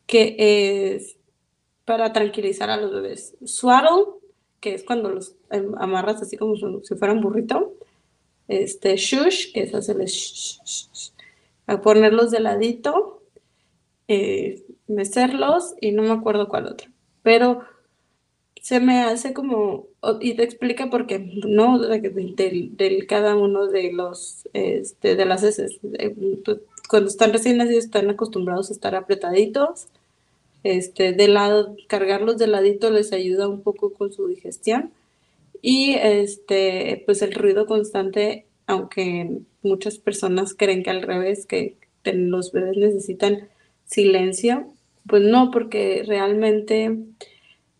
que 0.06 0.36
es 0.38 1.16
para 1.84 2.12
tranquilizar 2.12 2.70
a 2.70 2.78
los 2.78 2.92
bebés. 2.92 3.36
Swaddle, 3.44 4.06
que 4.60 4.74
es 4.74 4.84
cuando 4.84 5.10
los 5.10 5.34
em, 5.50 5.74
amarras 5.78 6.22
así 6.22 6.36
como 6.36 6.56
si 6.56 6.94
fuera 6.96 7.14
un 7.14 7.20
burrito. 7.20 7.74
Este, 8.52 8.96
shush, 8.96 9.50
que 9.54 9.62
es 9.62 9.74
hacerles 9.74 10.60
a 11.66 11.80
ponerlos 11.80 12.30
de 12.30 12.40
ladito, 12.40 13.22
eh, 14.08 14.62
mecerlos 14.88 15.74
y 15.80 15.92
no 15.92 16.02
me 16.02 16.10
acuerdo 16.10 16.48
cuál 16.48 16.66
otro. 16.66 16.90
Pero 17.22 17.62
se 18.60 18.78
me 18.78 19.04
hace 19.04 19.32
como, 19.32 19.86
y 20.20 20.34
te 20.34 20.42
explica 20.42 20.90
por 20.90 21.06
qué, 21.06 21.18
¿no? 21.46 21.78
De, 21.78 23.06
cada 23.08 23.36
uno 23.36 23.68
de 23.68 23.90
los, 23.90 24.46
este, 24.52 25.16
de 25.16 25.24
las 25.24 25.44
heces. 25.44 25.80
Pues, 26.44 26.58
cuando 26.90 27.08
están 27.08 27.32
recién 27.32 27.56
nacidos 27.56 27.84
están 27.84 28.10
acostumbrados 28.10 28.68
a 28.68 28.74
estar 28.74 28.94
apretaditos. 28.94 29.86
Este, 30.62 31.14
de 31.14 31.28
lado, 31.28 31.74
cargarlos 31.88 32.36
de 32.36 32.48
ladito 32.48 32.90
les 32.90 33.14
ayuda 33.14 33.48
un 33.48 33.62
poco 33.62 33.94
con 33.94 34.12
su 34.12 34.28
digestión. 34.28 34.92
Y 35.62 35.94
este, 35.94 37.02
pues 37.06 37.22
el 37.22 37.32
ruido 37.32 37.66
constante, 37.66 38.46
aunque 38.66 39.38
muchas 39.62 39.98
personas 39.98 40.54
creen 40.54 40.82
que 40.82 40.90
al 40.90 41.02
revés, 41.02 41.46
que 41.46 41.76
los 42.04 42.52
bebés 42.52 42.76
necesitan 42.76 43.48
silencio, 43.86 44.66
pues 45.06 45.22
no, 45.22 45.50
porque 45.52 46.02
realmente 46.06 46.98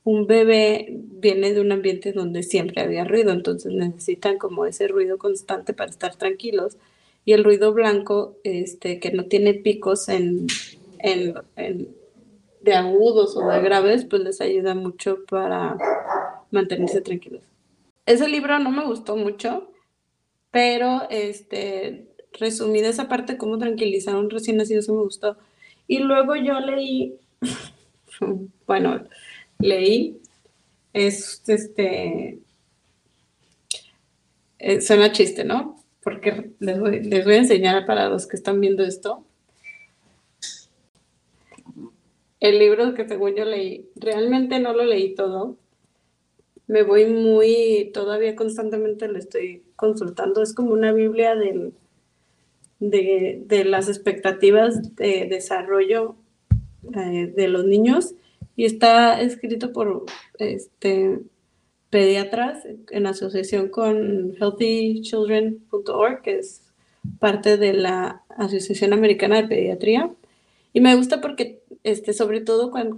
un 0.05 0.27
bebé 0.27 0.87
viene 0.91 1.53
de 1.53 1.61
un 1.61 1.73
ambiente 1.73 2.13
donde 2.13 2.43
siempre 2.43 2.83
había 2.83 3.05
ruido, 3.05 3.33
entonces 3.33 3.73
necesitan 3.73 4.39
como 4.39 4.67
ese 4.67 4.89
ruido 4.89 5.19
constante 5.19 5.73
para 5.73 5.91
estar 5.91 6.17
tranquilos. 6.17 6.77
Y 7.25 7.35
el 7.35 7.45
ruido 7.45 7.73
blanco, 7.73 8.37
este, 8.43 8.99
que 8.99 9.13
no 9.13 9.27
tiene 9.27 9.55
picos 9.55 10.09
en, 10.09 10.49
de 12.61 12.75
agudos 12.75 13.37
o 13.37 13.49
de 13.49 13.61
graves, 13.61 14.05
pues 14.05 14.23
les 14.23 14.41
ayuda 14.41 14.75
mucho 14.75 15.19
para 15.29 15.77
mantenerse 16.51 17.01
tranquilos. 17.01 17.52
Ese 18.07 18.29
libro 18.29 18.59
no 18.59 18.71
me 18.71 18.85
gustó 18.85 19.17
mucho, 19.17 19.71
pero 20.51 21.09
este, 21.11 22.09
resumida 22.33 22.89
esa 22.89 23.09
parte, 23.09 23.37
cómo 23.37 23.59
tranquilizar 23.59 24.15
a 24.15 24.19
un 24.19 24.31
recién 24.31 24.57
nacido, 24.57 24.81
eso 24.81 24.95
me 24.95 25.03
gustó. 25.03 25.37
Y 25.87 25.99
luego 25.99 26.37
yo 26.37 26.59
leí, 26.61 27.15
bueno, 28.67 29.05
leí 29.59 30.21
es 30.93 31.43
este. 31.47 32.39
Eh, 34.59 34.81
suena 34.81 35.13
chiste, 35.13 35.45
¿no? 35.45 35.83
Porque 36.03 36.53
les 36.61 36.79
voy, 36.79 37.03
les 37.03 37.25
voy 37.25 37.35
a 37.35 37.39
enseñar 37.39 37.87
para 37.87 38.09
los 38.09 38.27
que 38.27 38.37
están 38.37 38.61
viendo 38.61 38.85
esto. 38.85 39.25
El 42.41 42.59
libro 42.59 42.95
que 42.95 43.07
según 43.09 43.35
yo 43.37 43.45
leí, 43.45 43.89
realmente 43.95 44.59
no 44.59 44.73
lo 44.73 44.85
leí 44.85 45.15
todo. 45.15 45.57
Me 46.73 46.83
voy 46.85 47.05
muy, 47.05 47.91
todavía 47.93 48.35
constantemente 48.35 49.07
lo 49.07 49.19
estoy 49.19 49.63
consultando. 49.77 50.43
Es 50.43 50.55
como 50.55 50.73
una 50.73 50.93
Biblia 50.93 51.35
de, 51.35 51.73
de 52.81 53.65
las 53.67 53.89
expectativas 53.89 54.97
de 54.97 55.27
desarrollo 55.29 56.17
eh, 56.97 57.31
de 57.37 57.49
los 57.49 57.67
niños 57.67 58.15
y 58.57 58.65
está 58.65 59.21
escrito 59.21 59.73
por 59.75 60.07
este, 60.39 61.21
pediatras 61.91 62.67
en 62.91 63.07
asociación 63.07 63.69
con 63.69 64.35
healthychildren.org, 64.41 66.23
que 66.23 66.39
es 66.39 66.73
parte 67.19 67.59
de 67.59 67.75
la 67.75 68.23
Asociación 68.31 68.95
Americana 68.95 69.43
de 69.43 69.49
Pediatría. 69.49 70.11
Y 70.73 70.81
me 70.81 70.97
gusta 70.97 71.21
porque, 71.21 71.63
este, 71.85 72.13
sobre 72.13 72.41
todo 72.41 72.71
con, 72.71 72.97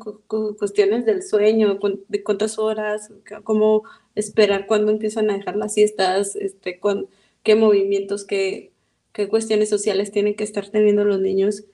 cuestiones 0.57 1.07
del 1.07 1.23
sueño, 1.23 1.79
de 2.09 2.23
cuántas 2.23 2.59
horas, 2.59 3.11
cómo 3.43 3.83
esperar 4.15 4.67
cuándo 4.67 4.93
empiezan 4.93 5.31
a 5.31 5.37
dejar 5.37 5.57
las 5.57 5.75
siestas, 5.75 6.37
este, 6.37 6.79
con, 6.79 7.09
qué 7.45 7.55
movimientos, 7.55 8.25
qué, 8.25 8.73
qué 9.13 9.29
cuestiones 9.29 9.69
sociales 9.69 10.11
tienen 10.11 10.35
que 10.35 10.45
estar 10.45 10.69
teniendo 10.69 11.05
los 11.05 11.21
niños, 11.21 11.65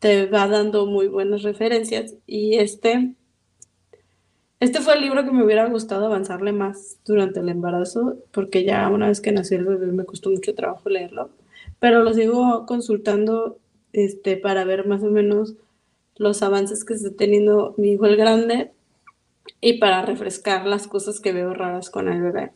te 0.00 0.26
va 0.26 0.48
dando 0.48 0.86
muy 0.86 1.06
buenas 1.06 1.42
referencias. 1.42 2.16
Y 2.26 2.56
este 2.56 3.14
Este 4.60 4.80
fue 4.80 4.94
el 4.94 5.02
libro 5.02 5.24
que 5.24 5.30
me 5.30 5.44
hubiera 5.44 5.68
gustado 5.68 6.06
avanzarle 6.06 6.52
más 6.52 6.98
durante 7.04 7.40
el 7.40 7.48
embarazo, 7.48 8.16
porque 8.32 8.64
ya 8.64 8.88
una 8.88 9.08
vez 9.08 9.20
que 9.20 9.32
nació 9.32 9.58
el 9.58 9.66
bebé 9.66 9.86
me 9.92 10.04
costó 10.04 10.30
mucho 10.30 10.54
trabajo 10.54 10.88
leerlo, 10.88 11.30
pero 11.78 12.02
lo 12.02 12.12
sigo 12.14 12.66
consultando 12.66 13.58
este, 13.92 14.36
para 14.36 14.64
ver 14.64 14.86
más 14.86 15.02
o 15.02 15.10
menos 15.10 15.54
los 16.16 16.42
avances 16.42 16.84
que 16.84 16.94
está 16.94 17.10
teniendo 17.12 17.74
mi 17.76 17.92
hijo 17.92 18.06
el 18.06 18.16
grande 18.16 18.72
y 19.60 19.78
para 19.78 20.04
refrescar 20.04 20.66
las 20.66 20.86
cosas 20.86 21.20
que 21.20 21.32
veo 21.32 21.54
raras 21.54 21.90
con 21.90 22.08
el 22.08 22.22
bebé. 22.22 22.52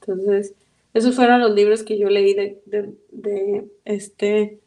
Entonces, 0.00 0.54
esos 0.94 1.14
fueron 1.14 1.40
los 1.40 1.54
libros 1.54 1.82
que 1.82 1.98
yo 1.98 2.08
leí 2.08 2.34
de, 2.34 2.60
de 2.66 3.68
este 3.84 4.60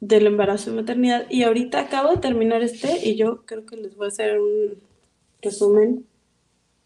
del 0.00 0.26
embarazo 0.26 0.70
y 0.70 0.74
maternidad. 0.74 1.26
Y 1.30 1.42
ahorita 1.42 1.80
acabo 1.80 2.10
de 2.10 2.18
terminar 2.18 2.62
este 2.62 3.08
y 3.08 3.16
yo 3.16 3.44
creo 3.46 3.64
que 3.64 3.76
les 3.76 3.96
voy 3.96 4.06
a 4.06 4.08
hacer 4.08 4.38
un 4.38 4.78
resumen 5.40 6.04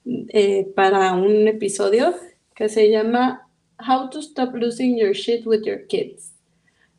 eh, 0.04 0.70
para 0.74 1.12
un 1.14 1.48
episodio 1.48 2.14
que 2.54 2.68
se 2.68 2.90
llama 2.90 3.48
How 3.78 4.10
to 4.10 4.20
Stop 4.20 4.54
Losing 4.54 4.96
Your 4.96 5.12
Shit 5.12 5.46
with 5.46 5.62
Your 5.64 5.86
Kids, 5.86 6.32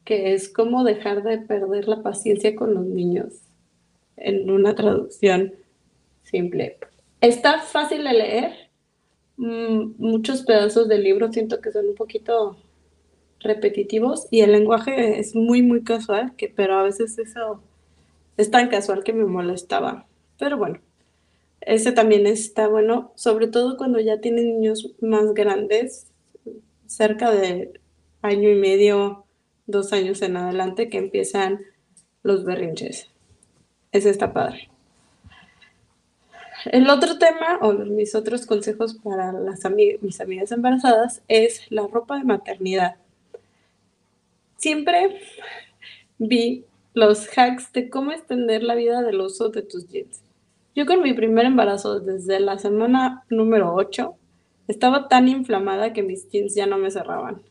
que 0.06 0.34
es 0.34 0.50
cómo 0.50 0.84
dejar 0.84 1.24
de 1.24 1.38
perder 1.40 1.88
la 1.88 2.02
paciencia 2.02 2.56
con 2.56 2.74
los 2.74 2.86
niños 2.86 3.34
en 4.18 4.50
una 4.50 4.76
traducción 4.76 5.54
simple. 6.24 6.78
Está 7.22 7.60
fácil 7.60 8.04
de 8.04 8.14
leer. 8.14 8.54
Mm, 9.38 9.94
muchos 9.98 10.44
pedazos 10.44 10.88
del 10.88 11.04
libro 11.04 11.32
siento 11.32 11.62
que 11.62 11.72
son 11.72 11.90
un 11.90 11.96
poquito 11.96 12.58
repetitivos 13.40 14.28
y 14.32 14.42
el 14.42 14.52
lenguaje 14.52 15.20
es 15.20 15.36
muy, 15.36 15.62
muy 15.62 15.84
casual, 15.84 16.36
que, 16.36 16.50
pero 16.50 16.76
a 16.76 16.84
veces 16.84 17.18
eso 17.18 17.62
es 18.38 18.52
tan 18.52 18.70
casual 18.70 19.04
que 19.04 19.14
me 19.14 19.26
molestaba. 19.26 20.08
Pero 20.38 20.58
bueno, 20.58 20.80
ese 21.62 21.92
también 21.92 22.26
está 22.28 22.68
bueno, 22.68 23.12
sobre 23.16 23.48
todo 23.48 23.78
cuando 23.78 24.00
ya 24.00 24.20
tienen 24.22 24.60
niños 24.60 24.94
más 25.02 25.34
grandes, 25.34 26.08
cerca 26.88 27.32
de 27.32 27.80
año 28.22 28.50
y 28.50 28.56
medio, 28.56 29.26
dos 29.70 29.94
años 29.94 30.22
en 30.22 30.38
adelante, 30.38 30.90
que 30.90 30.98
empiezan 30.98 31.62
los 32.24 32.44
berrinches. 32.44 33.10
Ese 33.92 34.10
está 34.10 34.34
padre. 34.34 34.70
El 36.66 36.90
otro 36.90 37.18
tema, 37.18 37.60
o 37.62 37.74
mis 37.74 38.16
otros 38.16 38.46
consejos 38.46 38.96
para 38.96 39.32
las 39.32 39.62
mis 40.02 40.20
amigas 40.20 40.52
embarazadas, 40.52 41.22
es 41.28 41.72
la 41.72 41.88
ropa 41.88 42.18
de 42.18 42.26
maternidad 42.26 42.96
siempre 44.60 45.22
vi 46.18 46.66
los 46.94 47.28
hacks 47.36 47.72
de 47.74 47.90
cómo 47.90 48.12
extender 48.12 48.62
la 48.62 48.76
vida 48.76 49.02
del 49.02 49.22
uso 49.22 49.50
de 49.50 49.62
tus 49.62 49.88
jeans. 49.88 50.22
Yo 50.76 50.86
con 50.86 51.02
mi 51.02 51.14
primer 51.14 51.46
embarazo 51.46 52.00
desde 52.00 52.40
la 52.40 52.58
semana 52.60 53.24
número 53.30 53.74
8 53.74 54.16
estaba 54.68 55.08
tan 55.08 55.28
inflamada 55.28 55.94
que 55.94 56.04
mis 56.04 56.30
jeans 56.30 56.56
ya 56.56 56.66
no 56.66 56.78
me 56.78 56.92
cerraban. 56.92 57.42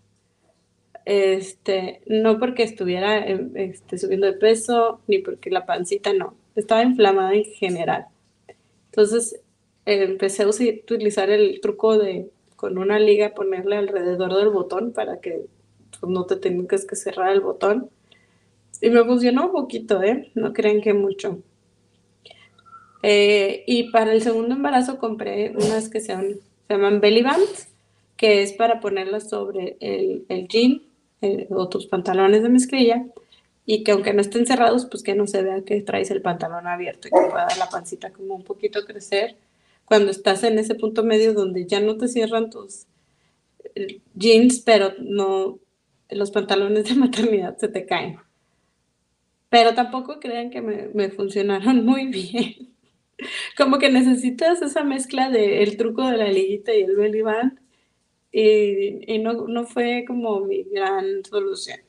Este, 1.10 2.02
no 2.04 2.38
porque 2.38 2.62
estuviera 2.62 3.16
este, 3.16 3.96
subiendo 3.96 4.26
de 4.26 4.34
peso, 4.34 5.00
ni 5.06 5.20
porque 5.20 5.48
la 5.48 5.64
pancita 5.64 6.12
no, 6.12 6.34
estaba 6.54 6.82
inflamada 6.82 7.32
en 7.32 7.44
general. 7.44 8.08
Entonces 8.90 9.40
empecé 9.86 10.42
a 10.42 10.48
utilizar 10.48 11.30
el 11.30 11.62
truco 11.62 11.96
de 11.96 12.28
con 12.56 12.76
una 12.76 12.98
liga 12.98 13.30
ponerle 13.30 13.76
alrededor 13.76 14.34
del 14.34 14.50
botón 14.50 14.92
para 14.92 15.18
que 15.18 15.46
pues, 15.98 16.12
no 16.12 16.26
te 16.26 16.36
tengas 16.36 16.84
que 16.84 16.94
cerrar 16.94 17.32
el 17.32 17.40
botón. 17.40 17.88
Y 18.82 18.90
me 18.90 19.02
funcionó 19.02 19.46
un 19.46 19.52
poquito, 19.52 20.02
¿eh? 20.02 20.30
No 20.34 20.52
crean 20.52 20.82
que 20.82 20.92
mucho. 20.92 21.38
Eh, 23.02 23.64
y 23.66 23.90
para 23.92 24.12
el 24.12 24.20
segundo 24.20 24.54
embarazo 24.54 24.98
compré 24.98 25.54
unas 25.54 25.88
que 25.88 26.00
se 26.00 26.38
llaman 26.68 27.00
belly 27.00 27.22
bands, 27.22 27.68
que 28.18 28.42
es 28.42 28.52
para 28.52 28.80
ponerlas 28.80 29.30
sobre 29.30 29.78
el, 29.80 30.26
el 30.28 30.48
jean 30.48 30.82
eh, 31.22 31.46
o 31.50 31.68
tus 31.68 31.86
pantalones 31.86 32.42
de 32.42 32.48
mezclilla 32.48 33.06
y 33.66 33.84
que 33.84 33.92
aunque 33.92 34.14
no 34.14 34.20
estén 34.20 34.46
cerrados, 34.46 34.86
pues 34.86 35.02
que 35.02 35.14
no 35.14 35.26
se 35.26 35.42
vea 35.42 35.62
que 35.62 35.80
traes 35.82 36.10
el 36.10 36.22
pantalón 36.22 36.66
abierto 36.66 37.08
y 37.08 37.10
que 37.10 37.30
pueda 37.30 37.48
la 37.58 37.68
pancita 37.68 38.10
como 38.10 38.34
un 38.34 38.44
poquito 38.44 38.84
crecer 38.84 39.36
cuando 39.88 40.10
estás 40.10 40.44
en 40.44 40.58
ese 40.58 40.74
punto 40.74 41.02
medio 41.02 41.32
donde 41.32 41.66
ya 41.66 41.80
no 41.80 41.96
te 41.96 42.08
cierran 42.08 42.50
tus 42.50 42.86
eh, 43.74 44.00
jeans, 44.14 44.60
pero 44.60 44.92
no, 45.00 45.58
los 46.10 46.30
pantalones 46.30 46.84
de 46.88 46.94
maternidad 46.96 47.56
se 47.56 47.68
te 47.68 47.86
caen. 47.86 48.18
Pero 49.48 49.74
tampoco 49.74 50.20
crean 50.20 50.50
que 50.50 50.60
me, 50.60 51.08
funcionaron 51.10 51.84
muy 51.84 52.06
bien. 52.08 52.74
Como 53.56 53.78
que 53.78 53.90
necesitas 53.90 54.62
esa 54.62 54.84
mezcla 54.84 55.30
del 55.30 55.76
truco 55.76 56.06
de 56.06 56.18
la 56.18 56.28
liguita 56.28 56.74
y 56.74 56.82
el 56.82 56.94
belly 56.94 57.22
band. 57.22 57.58
Y, 58.30 59.18
no, 59.18 59.64
fue 59.66 60.04
como 60.06 60.40
mi 60.40 60.64
gran 60.64 61.24
solución. 61.24 61.80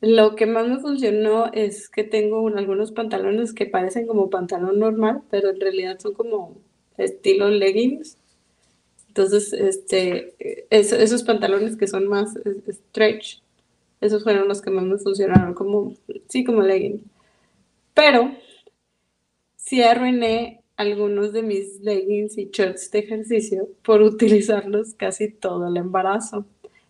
Lo 0.00 0.36
que 0.36 0.46
más 0.46 0.68
me 0.68 0.78
funcionó 0.78 1.50
es 1.52 1.88
que 1.88 2.04
tengo 2.04 2.46
algunos 2.48 2.92
pantalones 2.92 3.52
que 3.54 3.66
parecen 3.66 4.06
como 4.06 4.30
pantalón 4.30 4.78
normal, 4.78 5.22
pero 5.30 5.50
en 5.50 5.60
realidad 5.60 5.98
son 5.98 6.14
como 6.14 6.56
estilo 6.98 7.48
leggings 7.48 8.18
entonces, 9.14 9.52
este, 9.52 10.34
esos 10.70 11.22
pantalones 11.22 11.76
que 11.76 11.86
son 11.86 12.08
más 12.08 12.34
stretch, 12.68 13.42
esos 14.00 14.24
fueron 14.24 14.48
los 14.48 14.60
que 14.60 14.72
más 14.72 14.82
me 14.82 14.98
funcionaron, 14.98 15.54
como, 15.54 15.94
sí, 16.28 16.42
como 16.42 16.62
leggings. 16.62 17.00
Pero, 17.94 18.32
sí 19.56 19.82
arruiné 19.82 20.63
algunos 20.76 21.32
de 21.32 21.42
mis 21.42 21.80
leggings 21.80 22.36
y 22.38 22.50
shorts 22.52 22.90
de 22.90 23.00
ejercicio 23.00 23.68
por 23.82 24.02
utilizarlos 24.02 24.94
casi 24.94 25.30
todo 25.30 25.68
el 25.68 25.76
embarazo. 25.76 26.46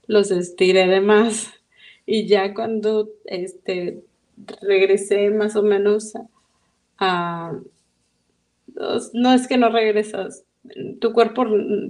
Los 0.06 0.30
estiré 0.30 0.86
de 0.86 1.00
más 1.00 1.52
y 2.06 2.26
ya 2.26 2.54
cuando 2.54 3.10
este, 3.24 4.02
regresé 4.60 5.30
más 5.30 5.56
o 5.56 5.62
menos 5.62 6.12
a, 6.98 7.58
no 9.12 9.32
es 9.32 9.48
que 9.48 9.56
no 9.56 9.70
regresas, 9.70 10.44
tu 11.00 11.12
cuerpo 11.12 11.44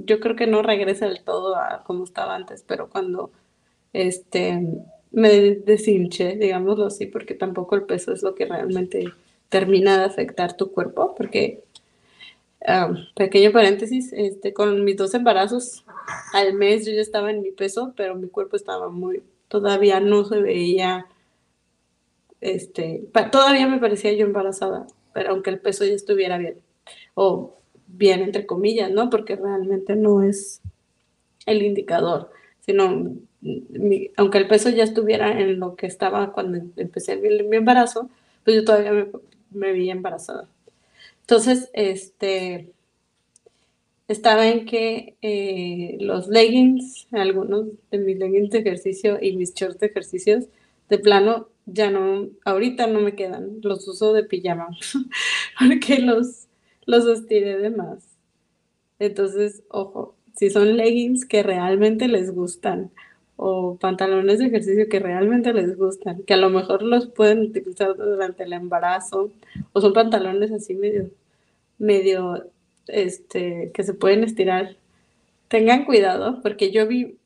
yo 0.04 0.20
creo 0.20 0.36
que 0.36 0.46
no 0.46 0.62
regresa 0.62 1.06
del 1.06 1.22
todo 1.22 1.56
a 1.56 1.84
como 1.84 2.04
estaba 2.04 2.34
antes, 2.34 2.64
pero 2.66 2.88
cuando 2.90 3.30
este 3.92 4.60
me 5.12 5.54
deshinché, 5.54 6.36
digámoslo 6.36 6.86
así, 6.86 7.06
porque 7.06 7.34
tampoco 7.34 7.76
el 7.76 7.84
peso 7.84 8.12
es 8.12 8.22
lo 8.22 8.34
que 8.34 8.46
realmente 8.46 9.04
termina 9.48 9.98
de 9.98 10.04
afectar 10.06 10.56
tu 10.56 10.72
cuerpo, 10.72 11.14
porque 11.16 11.62
pequeño 13.14 13.52
paréntesis, 13.52 14.12
este, 14.12 14.52
con 14.54 14.84
mis 14.84 14.96
dos 14.96 15.14
embarazos 15.14 15.84
al 16.32 16.54
mes 16.54 16.86
yo 16.86 16.92
ya 16.92 17.00
estaba 17.00 17.30
en 17.30 17.42
mi 17.42 17.50
peso, 17.50 17.92
pero 17.96 18.14
mi 18.14 18.28
cuerpo 18.28 18.56
estaba 18.56 18.88
muy, 18.88 19.22
todavía 19.48 20.00
no 20.00 20.24
se 20.24 20.40
veía, 20.40 21.06
este, 22.40 23.08
todavía 23.30 23.68
me 23.68 23.78
parecía 23.78 24.12
yo 24.12 24.26
embarazada, 24.26 24.86
pero 25.12 25.30
aunque 25.30 25.50
el 25.50 25.60
peso 25.60 25.84
ya 25.84 25.94
estuviera 25.94 26.38
bien, 26.38 26.58
o 27.14 27.58
bien 27.86 28.20
entre 28.22 28.46
comillas, 28.46 28.90
¿no? 28.90 29.10
Porque 29.10 29.36
realmente 29.36 29.94
no 29.96 30.22
es 30.22 30.60
el 31.46 31.62
indicador, 31.62 32.30
sino 32.60 33.14
aunque 34.16 34.38
el 34.38 34.48
peso 34.48 34.70
ya 34.70 34.84
estuviera 34.84 35.38
en 35.38 35.60
lo 35.60 35.76
que 35.76 35.86
estaba 35.86 36.32
cuando 36.32 36.58
empecé 36.76 37.16
mi, 37.16 37.56
embarazo, 37.56 38.08
pues 38.42 38.56
yo 38.56 38.64
todavía 38.64 39.06
me, 39.50 39.72
vi 39.72 39.90
embarazada. 39.90 40.48
Entonces, 41.24 41.70
este, 41.72 42.70
estaba 44.08 44.46
en 44.46 44.66
que 44.66 45.16
eh, 45.22 45.96
los 46.00 46.28
leggings, 46.28 47.08
algunos 47.12 47.68
de 47.90 47.98
mis 47.98 48.18
leggings 48.18 48.50
de 48.50 48.58
ejercicio 48.58 49.18
y 49.22 49.34
mis 49.34 49.54
shorts 49.54 49.80
de 49.80 49.86
ejercicios, 49.86 50.44
de 50.90 50.98
plano, 50.98 51.48
ya 51.64 51.90
no, 51.90 52.28
ahorita 52.44 52.88
no 52.88 53.00
me 53.00 53.14
quedan, 53.14 53.60
los 53.62 53.88
uso 53.88 54.12
de 54.12 54.24
pijama, 54.24 54.68
porque 55.58 56.00
los, 56.00 56.46
los 56.84 57.06
estiré 57.06 57.56
de 57.56 57.70
más. 57.70 58.04
Entonces, 58.98 59.62
ojo, 59.70 60.14
si 60.36 60.50
son 60.50 60.76
leggings 60.76 61.24
que 61.24 61.42
realmente 61.42 62.06
les 62.06 62.34
gustan 62.34 62.90
o 63.36 63.76
pantalones 63.76 64.38
de 64.38 64.46
ejercicio 64.46 64.88
que 64.88 65.00
realmente 65.00 65.52
les 65.52 65.76
gustan, 65.76 66.22
que 66.22 66.34
a 66.34 66.38
lo 66.38 66.50
mejor 66.50 66.82
los 66.82 67.06
pueden 67.06 67.40
utilizar 67.40 67.96
durante 67.96 68.44
el 68.44 68.52
embarazo 68.52 69.30
o 69.72 69.80
son 69.80 69.92
pantalones 69.92 70.52
así 70.52 70.74
medio, 70.74 71.10
medio, 71.78 72.46
este, 72.86 73.70
que 73.74 73.82
se 73.82 73.94
pueden 73.94 74.24
estirar, 74.24 74.76
tengan 75.48 75.84
cuidado 75.84 76.40
porque 76.42 76.70
yo 76.70 76.86
vi, 76.86 77.16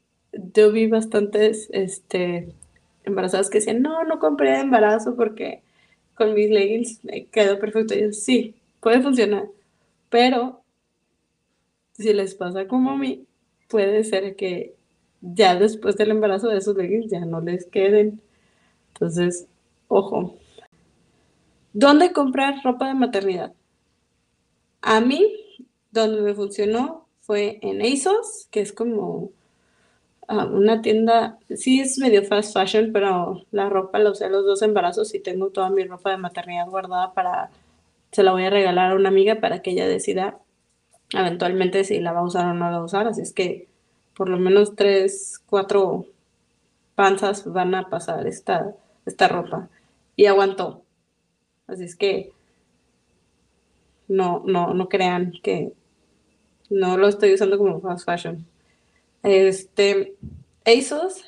yo 0.54 0.72
vi 0.72 0.86
bastantes, 0.86 1.68
este, 1.72 2.48
embarazadas 3.04 3.50
que 3.50 3.58
decían, 3.58 3.82
no, 3.82 4.04
no 4.04 4.18
compré 4.18 4.60
embarazo 4.60 5.16
porque 5.16 5.62
con 6.14 6.34
mis 6.34 6.50
leggings 6.50 7.04
me 7.04 7.26
quedó 7.26 7.58
perfecto. 7.58 7.94
Y 7.94 8.02
yo, 8.02 8.12
sí, 8.12 8.54
puede 8.80 9.02
funcionar, 9.02 9.48
pero 10.10 10.62
si 11.92 12.12
les 12.14 12.34
pasa 12.34 12.66
como 12.66 12.92
a 12.92 12.96
mí, 12.96 13.26
puede 13.68 14.04
ser 14.04 14.36
que 14.36 14.74
ya 15.20 15.57
después 15.57 15.96
del 15.96 16.11
embarazo 16.11 16.48
de 16.48 16.59
esos 16.59 16.76
leggings 16.76 17.11
ya 17.11 17.24
no 17.24 17.40
les 17.40 17.66
queden. 17.66 18.20
Entonces, 18.94 19.46
ojo. 19.88 20.35
¿Dónde 21.72 22.12
comprar 22.12 22.62
ropa 22.64 22.88
de 22.88 22.94
maternidad? 22.94 23.52
A 24.83 25.00
mí, 25.00 25.37
donde 25.90 26.22
me 26.22 26.35
funcionó 26.35 27.07
fue 27.20 27.59
en 27.62 27.83
ASOS, 27.83 28.48
que 28.50 28.61
es 28.61 28.72
como 28.72 29.31
ah, 30.28 30.46
una 30.46 30.83
tienda, 30.83 31.38
sí 31.54 31.81
es 31.81 31.98
medio 31.98 32.22
fast 32.24 32.54
fashion, 32.54 32.90
pero 32.92 33.44
la 33.50 33.68
ropa 33.68 33.98
la 33.98 34.11
usé 34.11 34.28
los 34.28 34.44
dos 34.44 34.62
embarazos 34.62 35.14
y 35.14 35.20
tengo 35.20 35.50
toda 35.50 35.70
mi 35.70 35.85
ropa 35.85 36.11
de 36.11 36.16
maternidad 36.16 36.68
guardada 36.68 37.12
para, 37.12 37.50
se 38.12 38.22
la 38.22 38.33
voy 38.33 38.44
a 38.44 38.50
regalar 38.50 38.92
a 38.92 38.96
una 38.96 39.11
amiga 39.11 39.40
para 39.40 39.62
que 39.62 39.70
ella 39.72 39.87
decida 39.87 40.38
eventualmente 41.11 41.85
si 41.85 42.00
la 42.00 42.12
va 42.12 42.20
a 42.20 42.24
usar 42.24 42.46
o 42.46 42.54
no 42.54 42.70
la 42.70 42.78
va 42.78 42.83
a 42.83 42.85
usar, 42.85 43.07
así 43.07 43.22
es 43.22 43.33
que 43.33 43.68
por 44.18 44.28
lo 44.28 44.37
menos 44.37 44.74
tres, 44.74 45.40
cuatro 45.48 46.07
panzas 46.96 47.44
van 47.46 47.76
a 47.76 47.88
pasar 47.88 48.26
esta, 48.26 48.74
esta 49.07 49.28
ropa. 49.28 49.68
Y 50.16 50.26
aguantó. 50.26 50.83
Así 51.68 51.85
es 51.85 51.94
que 51.94 52.33
no, 54.09 54.42
no, 54.44 54.74
no 54.74 54.88
crean 54.88 55.35
que 55.40 55.72
no 56.68 56.96
lo 56.96 57.07
estoy 57.07 57.33
usando 57.33 57.59
como 57.59 57.81
fast 57.81 58.04
fashion. 58.04 58.44
Este, 59.22 60.16
ASOS, 60.64 61.24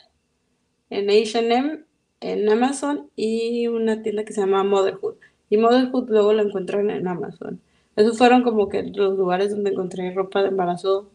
en 0.90 1.10
H&M, 1.10 1.84
en 2.18 2.48
Amazon 2.48 3.08
y 3.14 3.68
una 3.68 4.02
tienda 4.02 4.24
que 4.24 4.32
se 4.32 4.40
llama 4.40 4.64
Motherhood. 4.64 5.14
Y 5.48 5.58
Motherhood 5.58 6.10
luego 6.10 6.32
lo 6.32 6.42
encuentran 6.42 6.90
en 6.90 7.06
Amazon. 7.06 7.60
Esos 7.94 8.18
fueron 8.18 8.42
como 8.42 8.68
que 8.68 8.82
los 8.82 9.16
lugares 9.16 9.52
donde 9.52 9.70
encontré 9.70 10.12
ropa 10.12 10.42
de 10.42 10.48
embarazo, 10.48 11.08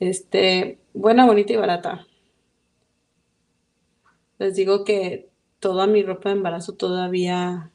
este, 0.00 0.78
buena, 0.94 1.26
bonita 1.26 1.52
y 1.52 1.56
barata. 1.56 2.06
Les 4.38 4.54
digo 4.54 4.84
que 4.84 5.28
toda 5.58 5.86
mi 5.86 6.02
ropa 6.02 6.28
de 6.28 6.36
embarazo 6.36 6.74
todavía 6.74 7.70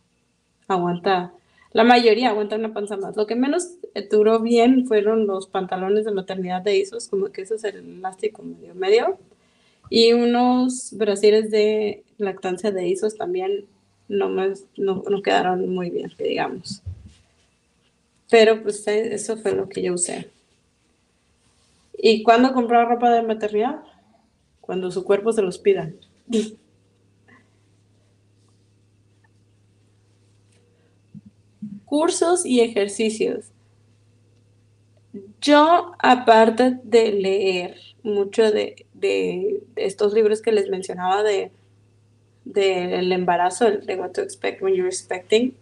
aguanta 0.67 1.33
la 1.73 1.83
mayoría 1.83 2.29
aguanta 2.29 2.55
una 2.55 2.71
panza 2.71 2.97
más. 2.97 3.17
Lo 3.17 3.25
que 3.25 3.36
menos 3.36 3.77
duró 4.12 4.39
bien 4.39 4.86
fueron 4.86 5.25
los 5.25 5.47
pantalones 5.47 6.05
de 6.05 6.12
maternidad 6.12 6.62
de 6.62 6.77
Isos, 6.77 7.07
como 7.07 7.31
que 7.31 7.41
ese 7.41 7.55
es 7.55 7.63
el 7.63 7.77
elástico 7.97 8.43
medio 8.43 8.75
medio. 8.75 9.17
Y 9.89 10.13
unos 10.13 10.93
brasiles 10.93 11.49
de 11.49 12.03
lactancia 12.17 12.71
de 12.71 12.88
Isos 12.88 13.17
también 13.17 13.65
no, 14.07 14.29
me, 14.29 14.53
no, 14.77 15.03
quedaron 15.23 15.67
muy 15.73 15.89
bien, 15.89 16.12
digamos. 16.17 16.83
Pero 18.29 18.62
pues 18.62 18.88
eso 18.88 19.38
fue 19.38 19.53
lo 19.53 19.67
que 19.67 19.81
yo 19.81 19.95
usé. 19.95 20.29
¿Y 22.05 22.21
cuándo 22.21 22.51
comprar 22.51 22.89
ropa 22.89 23.09
de 23.11 23.21
maternidad? 23.21 23.81
Cuando 24.59 24.91
su 24.91 25.05
cuerpo 25.05 25.31
se 25.31 25.41
los 25.41 25.57
pida. 25.57 25.89
cursos 31.85 32.43
y 32.43 32.59
ejercicios. 32.59 33.51
Yo, 35.39 35.93
aparte 35.99 36.79
de 36.83 37.11
leer 37.11 37.77
mucho 38.01 38.51
de, 38.51 38.85
estos 39.75 40.11
libros 40.11 40.41
que 40.41 40.51
les 40.51 40.69
mencionaba 40.69 41.23
de 41.23 41.51
del 42.43 43.11
embarazo, 43.11 43.69
de 43.69 43.95
What 43.95 44.11
to 44.11 44.21
Expect 44.21 44.61
When 44.61 44.73
You're 44.73 44.89
Expecting, 44.89 45.55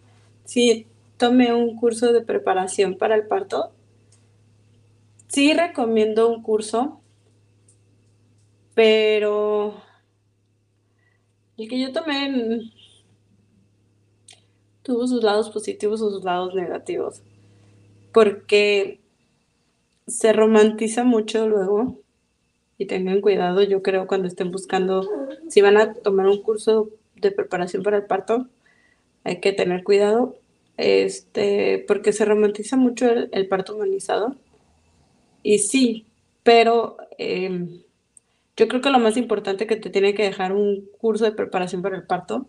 sí 0.44 0.86
tomé 1.18 1.52
un 1.52 1.76
curso 1.76 2.12
de 2.12 2.22
preparación 2.22 2.96
para 2.96 3.14
el 3.14 3.26
parto. 3.26 3.70
Sí 5.32 5.54
recomiendo 5.54 6.28
un 6.28 6.42
curso, 6.42 7.00
pero 8.74 9.82
el 11.56 11.68
que 11.68 11.80
yo 11.80 11.90
tomé 11.92 12.70
tuvo 14.82 15.06
sus 15.06 15.22
lados 15.22 15.48
positivos 15.48 16.02
o 16.02 16.10
sus 16.10 16.22
lados 16.22 16.54
negativos. 16.54 17.22
Porque 18.12 19.00
se 20.06 20.34
romantiza 20.34 21.04
mucho 21.04 21.48
luego 21.48 21.98
y 22.76 22.86
tengan 22.86 23.22
cuidado, 23.22 23.62
yo 23.62 23.82
creo, 23.82 24.06
cuando 24.06 24.28
estén 24.28 24.50
buscando, 24.50 25.08
si 25.48 25.62
van 25.62 25.78
a 25.78 25.94
tomar 25.94 26.26
un 26.26 26.42
curso 26.42 26.90
de 27.16 27.30
preparación 27.30 27.82
para 27.82 27.96
el 27.98 28.04
parto, 28.04 28.48
hay 29.24 29.40
que 29.40 29.52
tener 29.52 29.82
cuidado, 29.82 30.36
este, 30.76 31.84
porque 31.88 32.12
se 32.12 32.24
romantiza 32.26 32.76
mucho 32.76 33.08
el, 33.08 33.48
parto 33.48 33.76
humanizado. 33.76 34.36
Y 35.42 35.58
sí, 35.58 36.06
pero 36.42 36.96
em, 37.18 37.82
yo 38.56 38.68
creo 38.68 38.80
que 38.80 38.90
lo 38.90 38.98
más 38.98 39.16
importante 39.16 39.66
que 39.66 39.76
te 39.76 39.90
tiene 39.90 40.14
que 40.14 40.24
dejar 40.24 40.52
un 40.52 40.88
curso 41.00 41.24
de 41.24 41.32
preparación 41.32 41.82
para 41.82 41.96
el 41.96 42.04
parto 42.04 42.46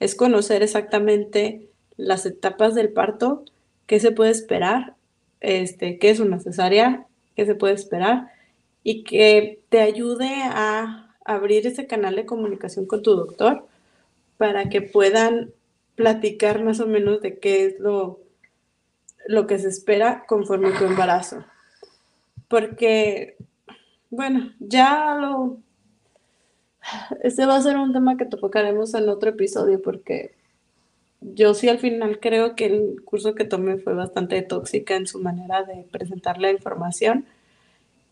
es 0.00 0.14
conocer 0.14 0.62
exactamente 0.62 1.68
las 1.96 2.26
etapas 2.26 2.74
del 2.74 2.92
parto, 2.92 3.44
qué 3.86 4.00
se 4.00 4.12
puede 4.12 4.30
esperar, 4.30 4.96
este, 5.40 5.98
qué 5.98 6.10
es 6.10 6.20
una 6.20 6.40
cesárea, 6.40 7.06
qué 7.36 7.46
se 7.46 7.54
puede 7.54 7.74
esperar 7.74 8.30
y 8.82 9.04
que 9.04 9.60
te 9.68 9.80
ayude 9.80 10.30
a 10.44 11.14
abrir 11.24 11.66
ese 11.66 11.86
canal 11.86 12.16
de 12.16 12.26
comunicación 12.26 12.86
con 12.86 13.02
tu 13.02 13.14
doctor 13.14 13.66
para 14.38 14.68
que 14.68 14.82
puedan 14.82 15.52
platicar 15.94 16.62
más 16.64 16.80
o 16.80 16.86
menos 16.86 17.20
de 17.20 17.38
qué 17.38 17.66
es 17.66 17.78
lo, 17.78 18.20
lo 19.26 19.46
que 19.46 19.58
se 19.58 19.68
espera 19.68 20.24
conforme 20.26 20.72
tu 20.72 20.84
embarazo. 20.84 21.44
Porque, 22.52 23.38
bueno, 24.10 24.52
ya 24.58 25.16
lo... 25.18 25.56
Este 27.22 27.46
va 27.46 27.56
a 27.56 27.62
ser 27.62 27.78
un 27.78 27.94
tema 27.94 28.18
que 28.18 28.26
tocaremos 28.26 28.92
en 28.92 29.08
otro 29.08 29.30
episodio 29.30 29.80
porque 29.80 30.34
yo 31.22 31.54
sí 31.54 31.70
al 31.70 31.78
final 31.78 32.20
creo 32.20 32.54
que 32.54 32.66
el 32.66 33.02
curso 33.06 33.34
que 33.34 33.46
tomé 33.46 33.78
fue 33.78 33.94
bastante 33.94 34.42
tóxica 34.42 34.96
en 34.96 35.06
su 35.06 35.18
manera 35.18 35.62
de 35.62 35.86
presentar 35.90 36.36
la 36.36 36.50
información 36.50 37.24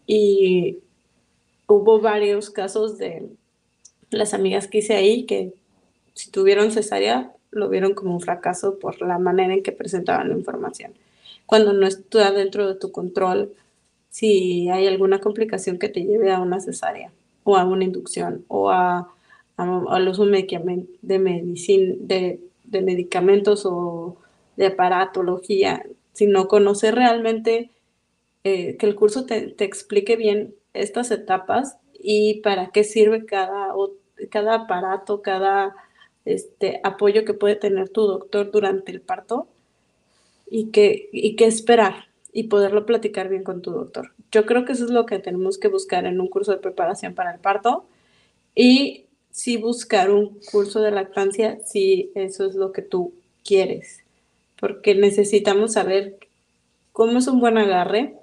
y 0.06 0.78
hubo 1.66 2.00
varios 2.00 2.48
casos 2.48 2.96
de 2.96 3.28
las 4.08 4.32
amigas 4.32 4.68
que 4.68 4.78
hice 4.78 4.94
ahí 4.94 5.24
que 5.24 5.52
si 6.14 6.30
tuvieron 6.30 6.70
cesárea 6.70 7.30
lo 7.50 7.68
vieron 7.68 7.92
como 7.92 8.14
un 8.14 8.22
fracaso 8.22 8.78
por 8.78 9.02
la 9.02 9.18
manera 9.18 9.52
en 9.52 9.62
que 9.62 9.72
presentaban 9.72 10.30
la 10.30 10.34
información. 10.34 10.94
Cuando 11.44 11.74
no 11.74 11.86
está 11.86 12.32
dentro 12.32 12.66
de 12.66 12.76
tu 12.76 12.90
control, 12.90 13.52
si 14.10 14.68
hay 14.68 14.86
alguna 14.86 15.20
complicación 15.20 15.78
que 15.78 15.88
te 15.88 16.04
lleve 16.04 16.30
a 16.32 16.40
una 16.40 16.60
cesárea 16.60 17.10
o 17.44 17.56
a 17.56 17.64
una 17.64 17.84
inducción 17.84 18.44
o 18.48 18.70
a, 18.70 19.08
a, 19.56 19.98
los 20.00 20.18
medicamentos 20.20 20.94
de 21.02 21.18
medicina, 21.18 21.94
de 21.98 22.82
medicamentos 22.82 23.64
o 23.64 24.16
de 24.56 24.66
aparatología, 24.66 25.82
sino 26.12 26.48
conocer 26.48 26.94
realmente 26.94 27.70
eh, 28.44 28.76
que 28.76 28.86
el 28.86 28.94
curso 28.94 29.26
te, 29.26 29.54
explique 29.58 30.16
bien 30.16 30.54
estas 30.74 31.10
etapas 31.10 31.76
y 31.94 32.40
para 32.40 32.70
qué 32.70 32.84
sirve 32.84 33.26
cada, 33.26 33.74
cada 34.30 34.54
aparato, 34.54 35.22
cada 35.22 35.76
este, 36.24 36.80
apoyo 36.84 37.24
que 37.24 37.34
puede 37.34 37.56
tener 37.56 37.88
tu 37.88 38.02
doctor 38.02 38.50
durante 38.50 38.92
el 38.92 39.00
parto 39.00 39.46
y 40.50 40.66
qué 40.66 41.08
y 41.12 41.36
qué 41.36 41.46
esperar 41.46 42.09
y 42.32 42.44
poderlo 42.44 42.86
platicar 42.86 43.28
bien 43.28 43.44
con 43.44 43.62
tu 43.62 43.70
doctor. 43.70 44.12
Yo 44.30 44.46
creo 44.46 44.64
que 44.64 44.72
eso 44.72 44.84
es 44.84 44.90
lo 44.90 45.06
que 45.06 45.18
tenemos 45.18 45.58
que 45.58 45.68
buscar 45.68 46.06
en 46.06 46.20
un 46.20 46.28
curso 46.28 46.52
de 46.52 46.58
preparación 46.58 47.14
para 47.14 47.32
el 47.32 47.40
parto 47.40 47.86
y 48.54 49.06
sí 49.30 49.56
buscar 49.56 50.10
un 50.10 50.38
curso 50.50 50.80
de 50.80 50.90
lactancia 50.90 51.58
si 51.64 52.10
eso 52.14 52.46
es 52.46 52.54
lo 52.54 52.72
que 52.72 52.82
tú 52.82 53.14
quieres, 53.44 54.04
porque 54.58 54.94
necesitamos 54.94 55.74
saber 55.74 56.18
cómo 56.92 57.18
es 57.18 57.26
un 57.26 57.40
buen 57.40 57.58
agarre, 57.58 58.16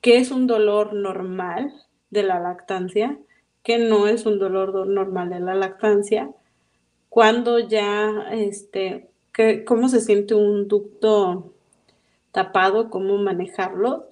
qué 0.00 0.18
es 0.18 0.30
un 0.30 0.46
dolor 0.46 0.92
normal 0.92 1.72
de 2.10 2.22
la 2.22 2.38
lactancia, 2.40 3.18
qué 3.62 3.78
no 3.78 4.06
es 4.06 4.26
un 4.26 4.38
dolor 4.38 4.86
normal 4.86 5.30
de 5.30 5.40
la 5.40 5.54
lactancia, 5.54 6.30
cuando 7.08 7.58
ya, 7.58 8.28
este, 8.32 9.08
cómo 9.64 9.88
se 9.88 10.00
siente 10.00 10.34
un 10.34 10.68
ducto 10.68 11.52
tapado, 12.36 12.90
cómo 12.90 13.16
manejarlo, 13.16 14.08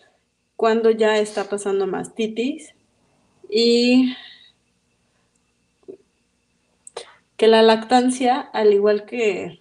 cuando 0.56 0.90
ya 0.90 1.18
está 1.18 1.44
pasando 1.44 1.86
mastitis 1.86 2.74
y 3.50 4.14
que 7.36 7.48
la 7.48 7.60
lactancia, 7.60 8.40
al 8.40 8.72
igual 8.72 9.04
que 9.04 9.60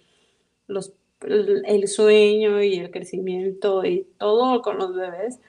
los, 0.66 0.94
el, 1.20 1.86
sueño 1.88 2.62
y 2.62 2.76
el 2.76 2.90
crecimiento 2.90 3.84
y 3.84 4.06
todo 4.16 4.62
con 4.62 4.78
los 4.78 4.94
bebés, 4.94 5.40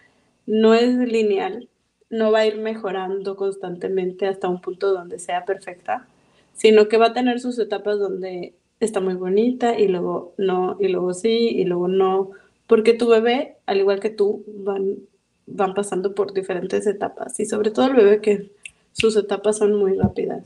no 0.45 0.73
es 0.73 0.97
lineal, 0.97 1.69
no 2.09 2.33
va 2.33 2.39
a 2.39 2.47
ir 2.47 2.57
mejorando 2.57 3.37
constantemente 3.37 4.27
hasta 4.27 4.49
un 4.49 4.59
punto 4.59 4.91
donde 4.91 5.19
sea 5.19 5.45
perfecta, 5.45 6.05
sino 6.51 6.89
que 6.89 6.97
va 6.97 7.07
a 7.07 7.13
tener 7.13 7.39
sus 7.39 7.57
etapas 7.59 7.97
donde 7.97 8.55
está 8.81 8.99
muy 8.99 9.13
bonita 9.13 9.79
y 9.79 9.87
luego 9.87 10.33
no, 10.37 10.75
y 10.81 10.89
luego 10.89 11.13
sí, 11.13 11.47
y 11.47 11.63
luego 11.63 11.87
no, 11.87 12.31
porque 12.67 12.93
tu 12.93 13.07
bebé, 13.07 13.57
al 13.65 13.79
igual 13.79 13.99
que 13.99 14.09
tú, 14.09 14.43
van, 14.47 14.97
van 15.45 15.73
pasando 15.73 16.15
por 16.15 16.33
diferentes 16.33 16.87
etapas 16.87 17.39
y 17.39 17.45
sobre 17.45 17.71
todo 17.71 17.87
el 17.87 17.95
bebé 17.95 18.21
que 18.21 18.51
sus 18.93 19.15
etapas 19.15 19.57
son 19.57 19.73
muy 19.75 19.97
rápidas. 19.97 20.45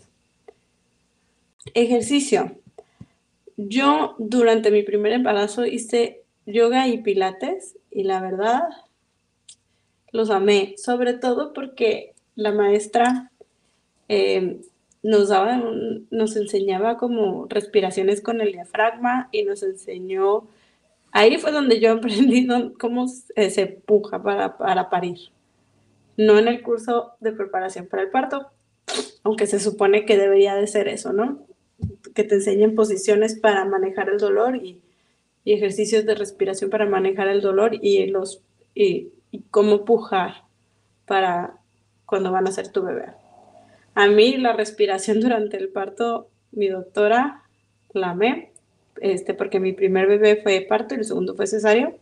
Ejercicio. 1.74 2.52
Yo 3.58 4.16
durante 4.18 4.72
mi 4.72 4.84
primer 4.84 5.12
embarazo 5.12 5.66
hice 5.66 6.22
yoga 6.46 6.88
y 6.88 7.02
pilates 7.02 7.76
y 7.92 8.04
la 8.04 8.22
verdad 8.22 8.64
los 10.12 10.30
amé, 10.30 10.76
sobre 10.78 11.14
todo 11.14 11.54
porque 11.54 12.14
la 12.36 12.52
maestra 12.52 13.32
eh, 14.08 14.62
nos 15.04 15.30
daba, 15.30 15.62
nos 16.10 16.36
enseñaba 16.36 16.98
como 16.98 17.46
respiraciones 17.48 18.22
con 18.22 18.42
el 18.42 18.52
diafragma 18.52 19.30
y 19.32 19.44
nos 19.44 19.64
enseñó, 19.64 20.48
ahí 21.12 21.38
fue 21.38 21.52
donde 21.52 21.80
yo 21.80 21.92
aprendí 21.94 22.48
cómo 22.80 23.08
se 23.08 23.68
puja 23.68 24.22
para, 24.22 24.58
para 24.58 24.90
parir, 24.90 25.18
no 26.18 26.38
en 26.38 26.48
el 26.48 26.62
curso 26.62 27.14
de 27.20 27.32
preparación 27.32 27.88
para 27.88 28.04
el 28.04 28.10
parto, 28.10 28.48
aunque 29.24 29.48
se 29.48 29.60
supone 29.60 30.06
que 30.06 30.18
debería 30.18 30.56
de 30.56 30.68
ser 30.68 30.88
eso, 30.88 31.14
¿no? 31.14 31.46
Que 32.14 32.24
te 32.24 32.36
enseñen 32.36 32.76
posiciones 32.76 33.40
para 33.40 33.66
manejar 33.66 34.10
el 34.10 34.18
dolor 34.18 34.56
y, 34.56 34.82
ejercicios 35.46 36.06
de 36.06 36.14
respiración 36.14 36.70
para 36.70 36.86
manejar 36.86 37.28
el 37.28 37.42
dolor 37.42 37.72
y 37.82 38.06
los 38.06 38.44
y 38.76 39.10
cómo 39.50 39.84
pujar 39.84 40.44
para 41.08 41.58
cuando 42.06 42.32
van 42.32 42.48
a 42.48 42.52
ser 42.52 42.68
tu 42.68 42.84
bebé. 42.84 43.06
A 43.96 44.08
mí 44.08 44.38
la 44.38 44.54
respiración 44.54 45.20
durante 45.20 45.58
el 45.58 45.70
parto, 45.70 46.30
mi 46.52 46.68
doctora 46.68 47.44
la 47.94 48.12
amé, 48.12 48.52
este, 49.02 49.34
porque 49.34 49.60
mi 49.60 49.74
primer 49.74 50.08
bebé 50.08 50.42
fue 50.42 50.62
parto 50.62 50.96
y 50.96 51.00
el 51.00 51.06
segundo 51.06 51.36
fue 51.36 51.48
cesárea. 51.48 51.94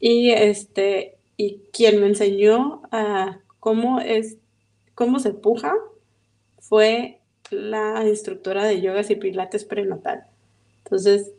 Y 0.00 0.30
este, 0.30 1.16
y 1.36 1.60
quien 1.72 2.00
me 2.00 2.06
enseñó 2.06 2.82
a 2.90 3.38
cómo 3.60 4.00
es, 4.00 4.36
cómo 4.94 5.18
se 5.18 5.32
puja 5.32 5.74
fue 6.58 7.18
la 7.50 8.06
instructora 8.06 8.64
de 8.64 8.80
yogas 8.80 9.10
y 9.10 9.16
pilates 9.16 9.64
prenatal. 9.64 10.24
Entonces, 10.84 11.32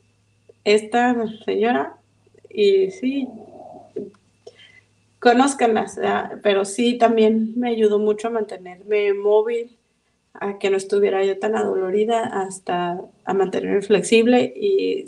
esta 0.63 1.15
señora, 1.45 1.97
y 2.49 2.91
sí, 2.91 3.27
conózcanlas, 5.19 5.99
pero 6.43 6.65
sí 6.65 6.97
también 6.97 7.53
me 7.59 7.69
ayudó 7.69 7.99
mucho 7.99 8.27
a 8.27 8.31
mantenerme 8.31 9.13
móvil, 9.13 9.77
a 10.39 10.59
que 10.59 10.69
no 10.69 10.77
estuviera 10.77 11.23
yo 11.23 11.37
tan 11.39 11.55
adolorida, 11.55 12.23
hasta 12.23 13.01
a 13.23 13.33
mantenerme 13.33 13.81
flexible 13.81 14.53
y, 14.55 15.05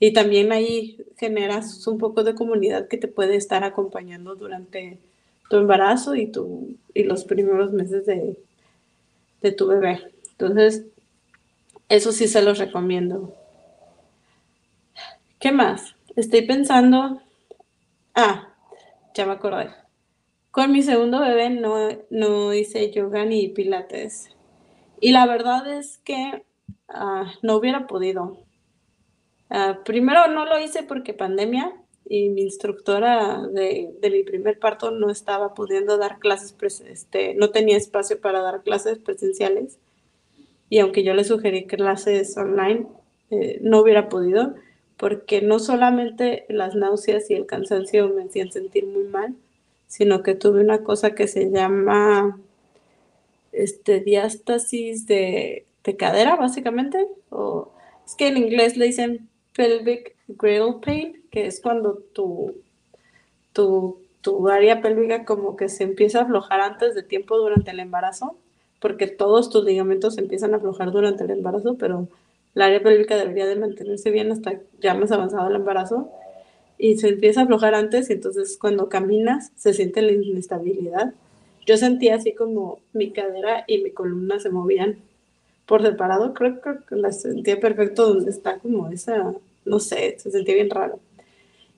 y 0.00 0.12
también 0.12 0.52
ahí 0.52 0.98
generas 1.16 1.86
un 1.86 1.98
poco 1.98 2.24
de 2.24 2.34
comunidad 2.34 2.88
que 2.88 2.96
te 2.96 3.08
puede 3.08 3.36
estar 3.36 3.64
acompañando 3.64 4.34
durante 4.34 4.98
tu 5.48 5.56
embarazo 5.56 6.14
y, 6.14 6.26
tu, 6.26 6.76
y 6.94 7.04
los 7.04 7.24
primeros 7.24 7.72
meses 7.72 8.06
de, 8.06 8.36
de 9.42 9.52
tu 9.52 9.66
bebé. 9.66 10.00
Entonces, 10.32 10.84
eso 11.88 12.12
sí 12.12 12.28
se 12.28 12.42
los 12.42 12.58
recomiendo. 12.58 13.34
¿Qué 15.38 15.52
más? 15.52 15.94
Estoy 16.16 16.42
pensando. 16.42 17.20
Ah, 18.14 18.54
ya 19.14 19.26
me 19.26 19.32
acordé. 19.32 19.83
Con 20.54 20.70
mi 20.70 20.84
segundo 20.84 21.18
bebé 21.18 21.50
no, 21.50 21.88
no 22.10 22.54
hice 22.54 22.92
yoga 22.92 23.24
ni 23.24 23.48
pilates. 23.48 24.30
Y 25.00 25.10
la 25.10 25.26
verdad 25.26 25.66
es 25.66 25.98
que 25.98 26.44
ah, 26.86 27.32
no 27.42 27.56
hubiera 27.56 27.88
podido. 27.88 28.38
Ah, 29.50 29.80
primero 29.84 30.28
no 30.28 30.46
lo 30.46 30.60
hice 30.60 30.84
porque 30.84 31.12
pandemia 31.12 31.74
y 32.08 32.28
mi 32.28 32.42
instructora 32.42 33.42
de, 33.48 33.96
de, 34.00 34.10
mi 34.10 34.22
primer 34.22 34.60
parto 34.60 34.92
no 34.92 35.10
estaba 35.10 35.54
pudiendo 35.54 35.98
dar 35.98 36.20
clases, 36.20 36.54
este, 36.86 37.34
no 37.34 37.50
tenía 37.50 37.76
espacio 37.76 38.20
para 38.20 38.40
dar 38.40 38.62
clases 38.62 39.00
presenciales. 39.00 39.80
Y 40.70 40.78
aunque 40.78 41.02
yo 41.02 41.14
le 41.14 41.24
sugerí 41.24 41.66
clases 41.66 42.36
online, 42.36 42.86
eh, 43.30 43.58
no 43.60 43.80
hubiera 43.80 44.08
podido 44.08 44.54
porque 44.98 45.42
no 45.42 45.58
solamente 45.58 46.46
las 46.48 46.76
náuseas 46.76 47.28
y 47.28 47.34
el 47.34 47.46
cansancio 47.46 48.08
me 48.10 48.22
hacían 48.22 48.52
sentir 48.52 48.86
muy 48.86 49.02
mal, 49.02 49.34
sino 49.86 50.22
que 50.22 50.34
tuve 50.34 50.60
una 50.60 50.82
cosa 50.82 51.14
que 51.14 51.28
se 51.28 51.50
llama 51.50 52.38
este, 53.52 54.00
diástasis 54.00 55.06
de, 55.06 55.66
cadera, 55.98 56.36
básicamente, 56.36 57.06
o 57.30 57.70
es 58.06 58.14
que 58.14 58.28
en 58.28 58.38
inglés 58.38 58.76
le 58.76 58.86
dicen 58.86 59.28
pelvic 59.54 60.16
girdle 60.40 60.80
pain, 60.84 61.22
que 61.30 61.46
es 61.46 61.60
cuando 61.60 61.98
tu, 62.14 62.54
tu, 63.52 63.98
tu 64.22 64.48
área 64.48 64.80
pélvica 64.80 65.24
como 65.24 65.56
que 65.56 65.68
se 65.68 65.84
empieza 65.84 66.20
a 66.20 66.22
aflojar 66.22 66.60
antes 66.60 66.94
de 66.94 67.02
tiempo 67.02 67.36
durante 67.36 67.70
el 67.70 67.80
embarazo, 67.80 68.36
porque 68.80 69.06
todos 69.06 69.50
tus 69.50 69.64
ligamentos 69.64 70.18
empiezan 70.18 70.54
a 70.54 70.56
aflojar 70.56 70.90
durante 70.90 71.24
el 71.24 71.30
embarazo, 71.30 71.76
pero 71.78 72.08
la 72.54 72.66
área 72.66 72.82
pélvica 72.82 73.16
debería 73.16 73.46
de 73.46 73.56
mantenerse 73.56 74.10
bien 74.10 74.32
hasta 74.32 74.60
ya 74.80 74.94
más 74.94 75.12
avanzado 75.12 75.48
el 75.48 75.56
embarazo 75.56 76.10
y 76.84 76.98
se 76.98 77.08
empieza 77.08 77.40
a 77.40 77.44
aflojar 77.44 77.74
antes 77.74 78.10
y 78.10 78.12
entonces 78.12 78.58
cuando 78.60 78.90
caminas 78.90 79.52
se 79.56 79.72
siente 79.72 80.02
la 80.02 80.12
inestabilidad. 80.12 81.14
Yo 81.64 81.78
sentía 81.78 82.16
así 82.16 82.34
como 82.34 82.78
mi 82.92 83.10
cadera 83.10 83.64
y 83.66 83.78
mi 83.78 83.90
columna 83.90 84.38
se 84.38 84.50
movían 84.50 84.98
por 85.64 85.80
separado, 85.80 86.34
creo, 86.34 86.60
que 86.60 86.96
la 86.96 87.10
sentía 87.10 87.58
perfecto 87.58 88.06
donde 88.06 88.30
está 88.30 88.58
como 88.58 88.90
esa, 88.90 89.32
no 89.64 89.80
sé, 89.80 90.16
se 90.18 90.30
sentía 90.30 90.56
bien 90.56 90.68
raro. 90.68 91.00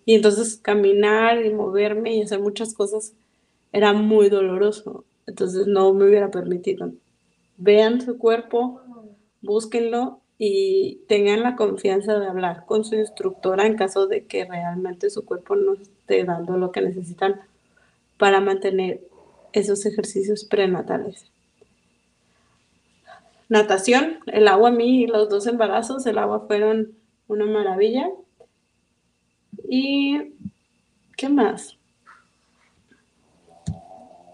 Y 0.04 0.16
entonces 0.16 0.56
caminar 0.56 1.44
y 1.46 1.54
moverme 1.54 2.16
y 2.16 2.22
hacer 2.22 2.40
muchas 2.40 2.74
cosas 2.74 3.12
era 3.72 3.92
muy 3.92 4.28
doloroso, 4.28 5.04
entonces 5.28 5.68
no 5.68 5.94
me 5.94 6.06
hubiera 6.06 6.32
permitido. 6.32 6.90
Vean 7.58 8.00
su 8.00 8.18
cuerpo, 8.18 8.80
búsquenlo 9.40 10.20
y 10.38 11.00
tengan 11.08 11.42
la 11.42 11.56
confianza 11.56 12.18
de 12.18 12.26
hablar 12.26 12.66
con 12.66 12.84
su 12.84 12.94
instructora 12.94 13.66
en 13.66 13.76
caso 13.76 14.06
de 14.06 14.26
que 14.26 14.44
realmente 14.44 15.08
su 15.10 15.24
cuerpo 15.24 15.56
no 15.56 15.74
esté 15.74 16.24
dando 16.24 16.56
lo 16.56 16.72
que 16.72 16.82
necesitan 16.82 17.40
para 18.18 18.40
mantener 18.40 19.00
esos 19.52 19.86
ejercicios 19.86 20.44
prenatales. 20.44 21.30
Natación, 23.48 24.18
el 24.26 24.48
agua 24.48 24.70
a 24.70 24.72
mí, 24.72 25.06
los 25.06 25.28
dos 25.28 25.46
embarazos, 25.46 26.04
el 26.06 26.18
agua 26.18 26.46
fueron 26.46 26.92
una 27.28 27.46
maravilla. 27.46 28.10
¿Y 29.68 30.34
qué 31.16 31.28
más? 31.28 31.78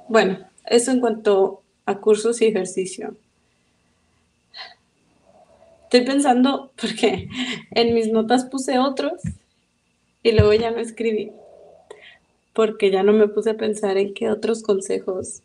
Bueno, 0.09 0.39
eso 0.67 0.91
en 0.91 1.01
cuanto 1.01 1.63
a 1.87 1.99
cursos 1.99 2.41
y 2.43 2.47
ejercicio. 2.47 3.17
Estoy 5.93 6.07
pensando, 6.07 6.73
porque 6.81 7.29
en 7.73 7.93
mis 7.93 8.11
notas 8.11 8.47
puse 8.47 8.79
otros 8.79 9.21
y 10.23 10.33
luego 10.33 10.55
ya 10.55 10.71
no 10.71 10.79
escribí, 10.79 11.33
porque 12.55 12.91
ya 12.91 13.03
no 13.03 13.13
me 13.13 13.29
puse 13.29 13.51
a 13.51 13.59
pensar 13.59 13.99
en 13.99 14.15
qué 14.15 14.31
otros 14.31 14.63
consejos 14.63 15.43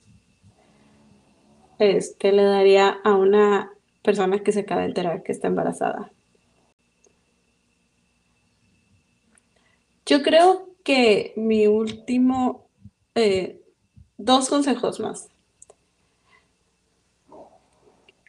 este, 1.80 2.32
le 2.32 2.44
daría 2.44 2.88
a 3.04 3.16
una 3.16 3.74
persona 4.04 4.40
que 4.40 4.54
se 4.54 4.62
acaba 4.62 4.84
de 4.84 4.88
enterar 4.88 5.22
que 5.22 5.34
está 5.34 5.48
embarazada. 5.48 6.14
Yo 10.06 10.24
creo 10.24 10.70
que 10.86 11.34
mi 11.36 11.68
último, 11.68 12.70
eh, 13.16 13.60
dos 14.18 14.48
consejos 14.48 15.02
más 15.02 15.28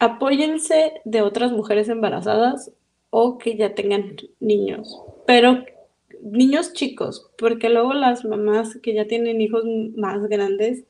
apóyense 0.00 1.00
de 1.04 1.22
otras 1.22 1.52
mujeres 1.52 1.88
embarazadas 1.88 2.72
o 3.10 3.38
que 3.38 3.56
ya 3.56 3.74
tengan 3.74 4.16
niños, 4.40 5.00
pero 5.26 5.64
niños 6.22 6.72
chicos, 6.72 7.30
porque 7.38 7.68
luego 7.68 7.94
las 7.94 8.24
mamás 8.24 8.76
que 8.82 8.94
ya 8.94 9.06
tienen 9.06 9.40
hijos 9.40 9.64
más 9.96 10.26
grandes 10.28 10.84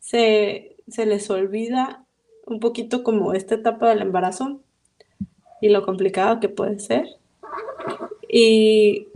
se, 0.00 0.76
les 0.96 1.30
olvida 1.30 2.04
un 2.46 2.60
poquito 2.60 3.02
como 3.02 3.32
esta 3.32 3.54
etapa 3.54 3.88
del 3.88 4.02
embarazo 4.02 4.60
y 5.60 5.68
lo 5.68 5.84
complicado 5.84 6.40
que 6.40 6.48
puede 6.48 6.80
ser. 6.80 7.06
Y, 8.28 9.08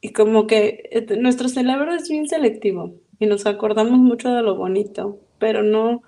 y 0.00 0.12
como 0.12 0.46
que 0.46 0.88
eh, 0.90 1.16
nuestro 1.18 1.48
cerebro 1.48 1.94
es 1.94 2.08
bien 2.08 2.28
selectivo 2.28 2.94
y 3.18 3.26
nos 3.26 3.46
acordamos 3.46 3.98
mucho 3.98 4.32
de 4.32 4.42
lo 4.42 4.56
bonito, 4.56 5.18
pero 5.38 5.62
no 5.62 6.02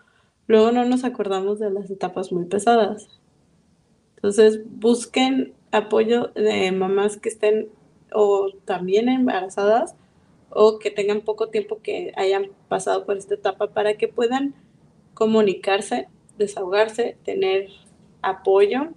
luego 0.53 0.71
no 0.71 0.85
nos 0.85 1.03
acordamos 1.05 1.59
de 1.59 1.71
las 1.71 1.91
etapas 1.91 2.31
muy 2.31 2.45
pesadas. 2.45 3.09
Entonces, 4.17 4.61
busquen 4.67 5.55
apoyo 5.71 6.27
de 6.35 6.71
mamás 6.73 7.17
que 7.17 7.31
estén 7.31 7.71
o 8.13 8.51
también 8.67 9.09
embarazadas 9.09 9.97
o 10.51 10.79
que 10.79 10.91
tengan 10.91 11.23
poco 11.23 11.49
tiempo 11.49 11.81
que 11.83 12.13
hayan 12.17 12.51
pasado 12.69 13.07
por 13.07 13.17
esta 13.17 13.33
etapa 13.33 13.69
para 13.69 13.95
que 13.95 14.09
puedan 14.09 14.55
comunicarse, 15.15 16.09
desahogarse, 16.37 17.17
tener 17.25 17.71
apoyo, 18.21 18.91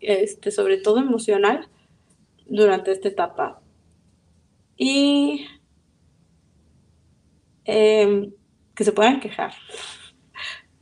este, 0.00 0.50
sobre 0.50 0.76
todo 0.76 0.98
emocional, 0.98 1.68
durante 2.44 2.92
esta 2.92 3.08
etapa. 3.08 3.62
Y 4.76 5.46
em, 7.64 8.34
que 8.74 8.84
se 8.84 8.92
puedan 8.92 9.20
quejar. 9.20 9.54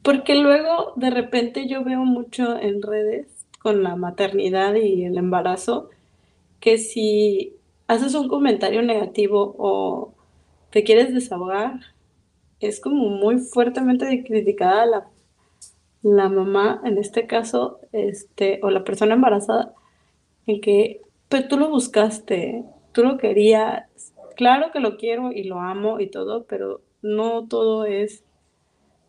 Porque 0.09 0.37
luego 0.37 0.95
de 0.97 1.11
repente 1.11 1.67
yo 1.69 1.85
veo 1.85 1.99
mucho 1.99 2.59
en 2.59 2.81
redes 2.81 3.27
con 3.59 3.83
la 3.83 3.95
maternidad 3.95 4.75
y 4.75 5.05
el 5.05 5.19
embarazo 5.19 5.91
que 6.61 6.79
si 6.79 7.57
haces 7.89 8.15
un 8.15 8.27
comentario 8.27 8.81
negativo 8.81 9.55
o 9.59 10.15
te 10.71 10.83
quieres 10.83 11.13
desahogar, 11.13 11.81
es 12.59 12.81
como 12.81 13.11
muy 13.11 13.37
fuertemente 13.37 14.25
criticada 14.25 14.87
la, 14.87 15.09
la 16.01 16.31
mamá, 16.31 16.81
en 16.87 16.97
este 16.97 17.27
caso, 17.27 17.79
este, 17.93 18.61
o 18.63 18.71
la 18.71 18.85
persona 18.85 19.13
embarazada, 19.13 19.75
en 20.47 20.63
que 20.63 21.03
pues 21.29 21.47
tú 21.49 21.59
lo 21.59 21.69
buscaste, 21.69 22.65
tú 22.93 23.05
lo 23.05 23.19
querías, 23.19 23.85
claro 24.37 24.71
que 24.73 24.81
lo 24.81 24.97
quiero 24.97 25.33
y 25.33 25.45
lo 25.45 25.61
amo 25.61 26.01
y 26.01 26.07
todo, 26.07 26.45
pero 26.45 26.81
no 27.03 27.47
todo 27.47 27.85
es 27.85 28.25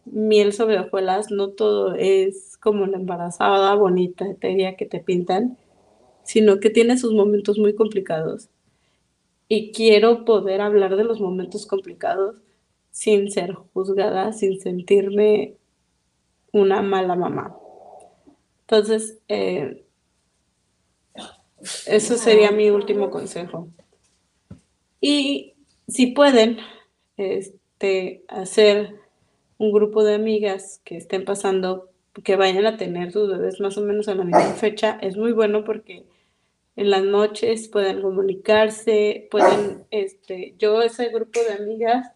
miel 0.06 0.54
sobre 0.54 0.80
hojuelas, 0.80 1.32
no 1.32 1.50
todo 1.50 1.96
es 1.96 2.58
como 2.58 2.86
la 2.86 2.98
embarazada 2.98 3.76
bonita, 3.76 4.26
etérea 4.30 4.76
que 4.76 4.86
te 4.86 5.00
pintan, 5.00 5.58
sino 6.24 6.60
que 6.60 6.70
tiene 6.70 6.98
sus 6.98 7.14
momentos 7.14 7.58
muy 7.58 7.76
complicados. 7.76 8.50
Y 9.48 9.72
quiero 9.72 10.26
poder 10.26 10.62
hablar 10.62 10.96
de 10.96 11.04
los 11.04 11.20
momentos 11.20 11.66
complicados 11.66 12.36
sin 12.92 13.32
ser 13.32 13.54
juzgada, 13.54 14.34
sin 14.34 14.60
sentirme 14.60 15.56
una 16.52 16.82
mala 16.82 17.16
mamá. 17.16 17.56
Entonces, 18.62 19.20
eh, 19.28 19.84
eso 21.88 22.18
sería 22.18 22.52
mi 22.52 22.70
último 22.70 23.10
consejo. 23.10 23.70
Y 25.02 25.56
si 25.88 26.08
pueden 26.08 26.58
este, 27.18 28.24
hacer 28.28 28.96
un 29.60 29.72
grupo 29.72 30.04
de 30.04 30.16
amigas 30.16 30.82
que 30.84 30.98
estén 30.98 31.26
pasando, 31.26 31.90
que 32.24 32.36
vayan 32.36 32.66
a 32.66 32.78
tener 32.78 33.12
sus 33.12 33.30
bebés 33.30 33.60
más 33.60 33.78
o 33.78 33.82
menos 33.82 34.08
a 34.08 34.16
la 34.16 34.24
misma 34.24 34.54
fecha, 34.54 34.98
es 35.02 35.18
muy 35.18 35.34
bueno 35.34 35.64
porque 35.64 36.06
en 36.76 36.90
las 36.90 37.04
noches 37.04 37.68
pueden 37.68 38.02
comunicarse, 38.02 39.28
pueden, 39.30 39.86
este, 39.92 40.56
yo 40.58 40.82
ese 40.82 41.10
grupo 41.10 41.40
de 41.42 41.62
amigas 41.62 42.12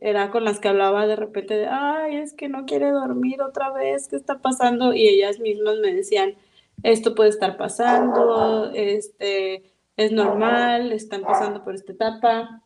era 0.00 0.30
con 0.30 0.44
las 0.44 0.60
que 0.60 0.68
hablaba 0.68 1.06
de 1.06 1.14
repente 1.14 1.54
de, 1.54 1.66
ay, 1.66 2.16
es 2.16 2.32
que 2.32 2.48
no 2.48 2.64
quiere 2.64 2.90
dormir 2.90 3.42
otra 3.42 3.70
vez, 3.70 4.08
¿qué 4.08 4.16
está 4.16 4.40
pasando? 4.40 4.94
Y 4.94 5.06
ellas 5.06 5.40
mismas 5.40 5.76
me 5.78 5.94
decían, 5.94 6.34
esto 6.82 7.14
puede 7.14 7.28
estar 7.28 7.58
pasando, 7.58 8.72
este, 8.74 9.62
es 9.98 10.10
normal, 10.10 10.90
están 10.90 11.22
pasando 11.22 11.62
por 11.62 11.74
esta 11.74 11.92
etapa. 11.92 12.62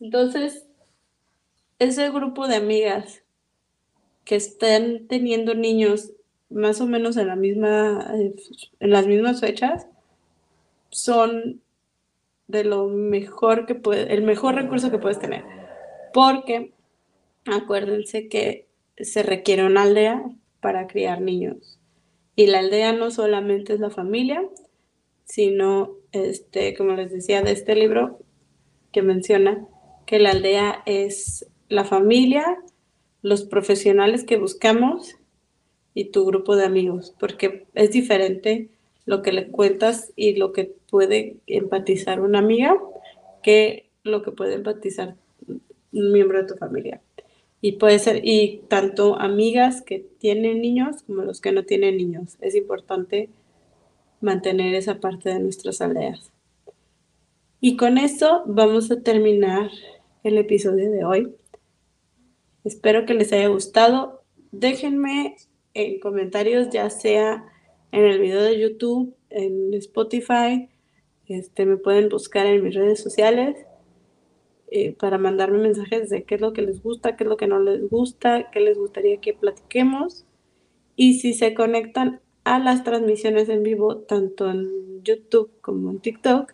Entonces, 0.00 0.66
ese 1.78 2.10
grupo 2.10 2.48
de 2.48 2.56
amigas 2.56 3.22
que 4.24 4.36
están 4.36 5.06
teniendo 5.08 5.54
niños 5.54 6.12
más 6.48 6.80
o 6.80 6.86
menos 6.86 7.16
en 7.16 7.28
la 7.28 7.36
misma 7.36 8.06
en 8.12 8.90
las 8.90 9.06
mismas 9.06 9.40
fechas 9.40 9.86
son 10.90 11.62
de 12.46 12.64
lo 12.64 12.88
mejor 12.88 13.66
que 13.66 13.74
puede 13.74 14.12
el 14.12 14.22
mejor 14.22 14.54
recurso 14.54 14.90
que 14.90 14.98
puedes 14.98 15.18
tener. 15.18 15.44
Porque 16.12 16.72
acuérdense 17.46 18.28
que 18.28 18.66
se 18.98 19.22
requiere 19.22 19.64
una 19.64 19.82
aldea 19.82 20.22
para 20.60 20.86
criar 20.86 21.20
niños. 21.20 21.80
Y 22.36 22.46
la 22.46 22.60
aldea 22.60 22.92
no 22.92 23.10
solamente 23.10 23.72
es 23.74 23.80
la 23.80 23.90
familia 23.90 24.42
sino 25.32 25.96
este 26.12 26.74
como 26.76 26.92
les 26.92 27.10
decía 27.10 27.42
de 27.42 27.52
este 27.52 27.74
libro 27.74 28.18
que 28.92 29.00
menciona 29.00 29.66
que 30.04 30.18
la 30.18 30.32
aldea 30.32 30.82
es 30.84 31.46
la 31.72 31.84
familia, 31.84 32.58
los 33.22 33.44
profesionales 33.44 34.24
que 34.24 34.36
buscamos 34.36 35.16
y 35.94 36.06
tu 36.06 36.24
grupo 36.24 36.56
de 36.56 36.64
amigos, 36.64 37.14
porque 37.18 37.66
es 37.74 37.90
diferente 37.90 38.68
lo 39.04 39.22
que 39.22 39.32
le 39.32 39.48
cuentas 39.48 40.12
y 40.14 40.36
lo 40.36 40.52
que 40.52 40.72
puede 40.90 41.36
empatizar 41.46 42.20
una 42.20 42.38
amiga 42.38 42.78
que 43.42 43.90
lo 44.04 44.22
que 44.22 44.32
puede 44.32 44.54
empatizar 44.54 45.16
un 45.48 46.12
miembro 46.12 46.38
de 46.38 46.48
tu 46.48 46.54
familia. 46.54 47.00
Y 47.60 47.72
puede 47.72 47.98
ser, 47.98 48.20
y 48.24 48.62
tanto 48.68 49.18
amigas 49.18 49.82
que 49.82 50.04
tienen 50.18 50.60
niños 50.60 51.02
como 51.04 51.22
los 51.22 51.40
que 51.40 51.52
no 51.52 51.64
tienen 51.64 51.96
niños. 51.96 52.36
Es 52.40 52.54
importante 52.54 53.28
mantener 54.20 54.74
esa 54.74 55.00
parte 55.00 55.28
de 55.30 55.40
nuestras 55.40 55.80
aldeas. 55.80 56.32
Y 57.60 57.76
con 57.76 57.98
eso 57.98 58.42
vamos 58.46 58.90
a 58.90 59.00
terminar 59.02 59.70
el 60.24 60.38
episodio 60.38 60.90
de 60.90 61.04
hoy. 61.04 61.34
Espero 62.64 63.06
que 63.06 63.14
les 63.14 63.32
haya 63.32 63.48
gustado. 63.48 64.22
Déjenme 64.52 65.36
en 65.74 65.98
comentarios, 66.00 66.70
ya 66.70 66.90
sea 66.90 67.44
en 67.90 68.04
el 68.04 68.20
video 68.20 68.42
de 68.42 68.58
YouTube, 68.58 69.14
en 69.30 69.74
Spotify, 69.74 70.68
este, 71.26 71.66
me 71.66 71.76
pueden 71.76 72.08
buscar 72.08 72.46
en 72.46 72.62
mis 72.62 72.74
redes 72.74 73.02
sociales 73.02 73.56
eh, 74.70 74.92
para 74.92 75.18
mandarme 75.18 75.58
mensajes 75.58 76.08
de 76.08 76.24
qué 76.24 76.36
es 76.36 76.40
lo 76.40 76.52
que 76.52 76.62
les 76.62 76.82
gusta, 76.82 77.16
qué 77.16 77.24
es 77.24 77.28
lo 77.28 77.36
que 77.36 77.46
no 77.46 77.58
les 77.58 77.88
gusta, 77.88 78.50
qué 78.50 78.60
les 78.60 78.78
gustaría 78.78 79.18
que 79.18 79.34
platiquemos. 79.34 80.24
Y 80.96 81.14
si 81.20 81.34
se 81.34 81.54
conectan 81.54 82.20
a 82.44 82.58
las 82.58 82.84
transmisiones 82.84 83.48
en 83.48 83.62
vivo, 83.62 83.98
tanto 83.98 84.50
en 84.50 85.02
YouTube 85.02 85.50
como 85.60 85.90
en 85.90 86.00
TikTok, 86.00 86.52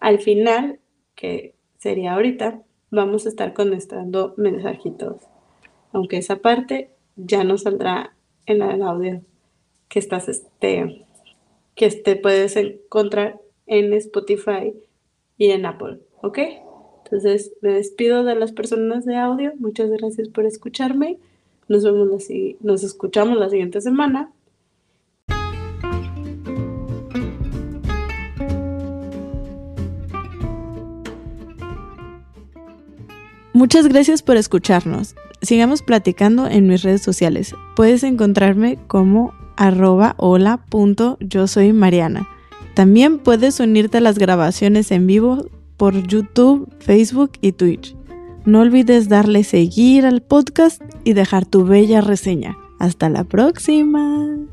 al 0.00 0.18
final, 0.20 0.80
que 1.14 1.54
sería 1.78 2.14
ahorita, 2.14 2.62
vamos 2.90 3.26
a 3.26 3.28
estar 3.28 3.54
conectando 3.54 4.34
mensajitos 4.36 5.16
aunque 5.92 6.18
esa 6.18 6.36
parte 6.36 6.90
ya 7.16 7.44
no 7.44 7.58
saldrá 7.58 8.14
en 8.46 8.62
el 8.62 8.82
audio 8.82 9.22
que 9.88 9.98
estás 9.98 10.28
este 10.28 11.06
que 11.74 11.86
este 11.86 12.16
puedes 12.16 12.56
encontrar 12.56 13.38
en 13.66 13.92
Spotify 13.92 14.72
y 15.36 15.50
en 15.50 15.66
Apple, 15.66 16.00
¿ok? 16.22 16.38
Entonces 17.04 17.52
me 17.60 17.72
despido 17.72 18.24
de 18.24 18.34
las 18.34 18.52
personas 18.52 19.04
de 19.04 19.16
audio. 19.16 19.52
Muchas 19.58 19.90
gracias 19.90 20.28
por 20.28 20.46
escucharme. 20.46 21.18
Nos 21.68 21.84
vemos 21.84 22.08
así, 22.14 22.56
nos 22.60 22.82
escuchamos 22.82 23.36
la 23.36 23.50
siguiente 23.50 23.80
semana. 23.80 24.32
Muchas 33.52 33.88
gracias 33.88 34.22
por 34.22 34.36
escucharnos 34.36 35.14
sigamos 35.46 35.82
platicando 35.82 36.46
en 36.46 36.66
mis 36.66 36.82
redes 36.82 37.02
sociales. 37.02 37.54
Puedes 37.74 38.02
encontrarme 38.02 38.78
como 38.86 39.32
arroba 39.56 40.14
hola 40.18 40.60
yo 41.20 41.46
soy 41.46 41.72
Mariana. 41.72 42.28
También 42.74 43.18
puedes 43.18 43.58
unirte 43.58 43.98
a 43.98 44.02
las 44.02 44.18
grabaciones 44.18 44.90
en 44.90 45.06
vivo 45.06 45.46
por 45.78 46.06
YouTube, 46.06 46.68
Facebook 46.78 47.32
y 47.40 47.52
Twitch. 47.52 47.96
No 48.44 48.60
olvides 48.60 49.08
darle 49.08 49.44
seguir 49.44 50.06
al 50.06 50.22
podcast 50.22 50.82
y 51.04 51.14
dejar 51.14 51.46
tu 51.46 51.64
bella 51.64 52.00
reseña. 52.00 52.56
Hasta 52.78 53.08
la 53.08 53.24
próxima. 53.24 54.45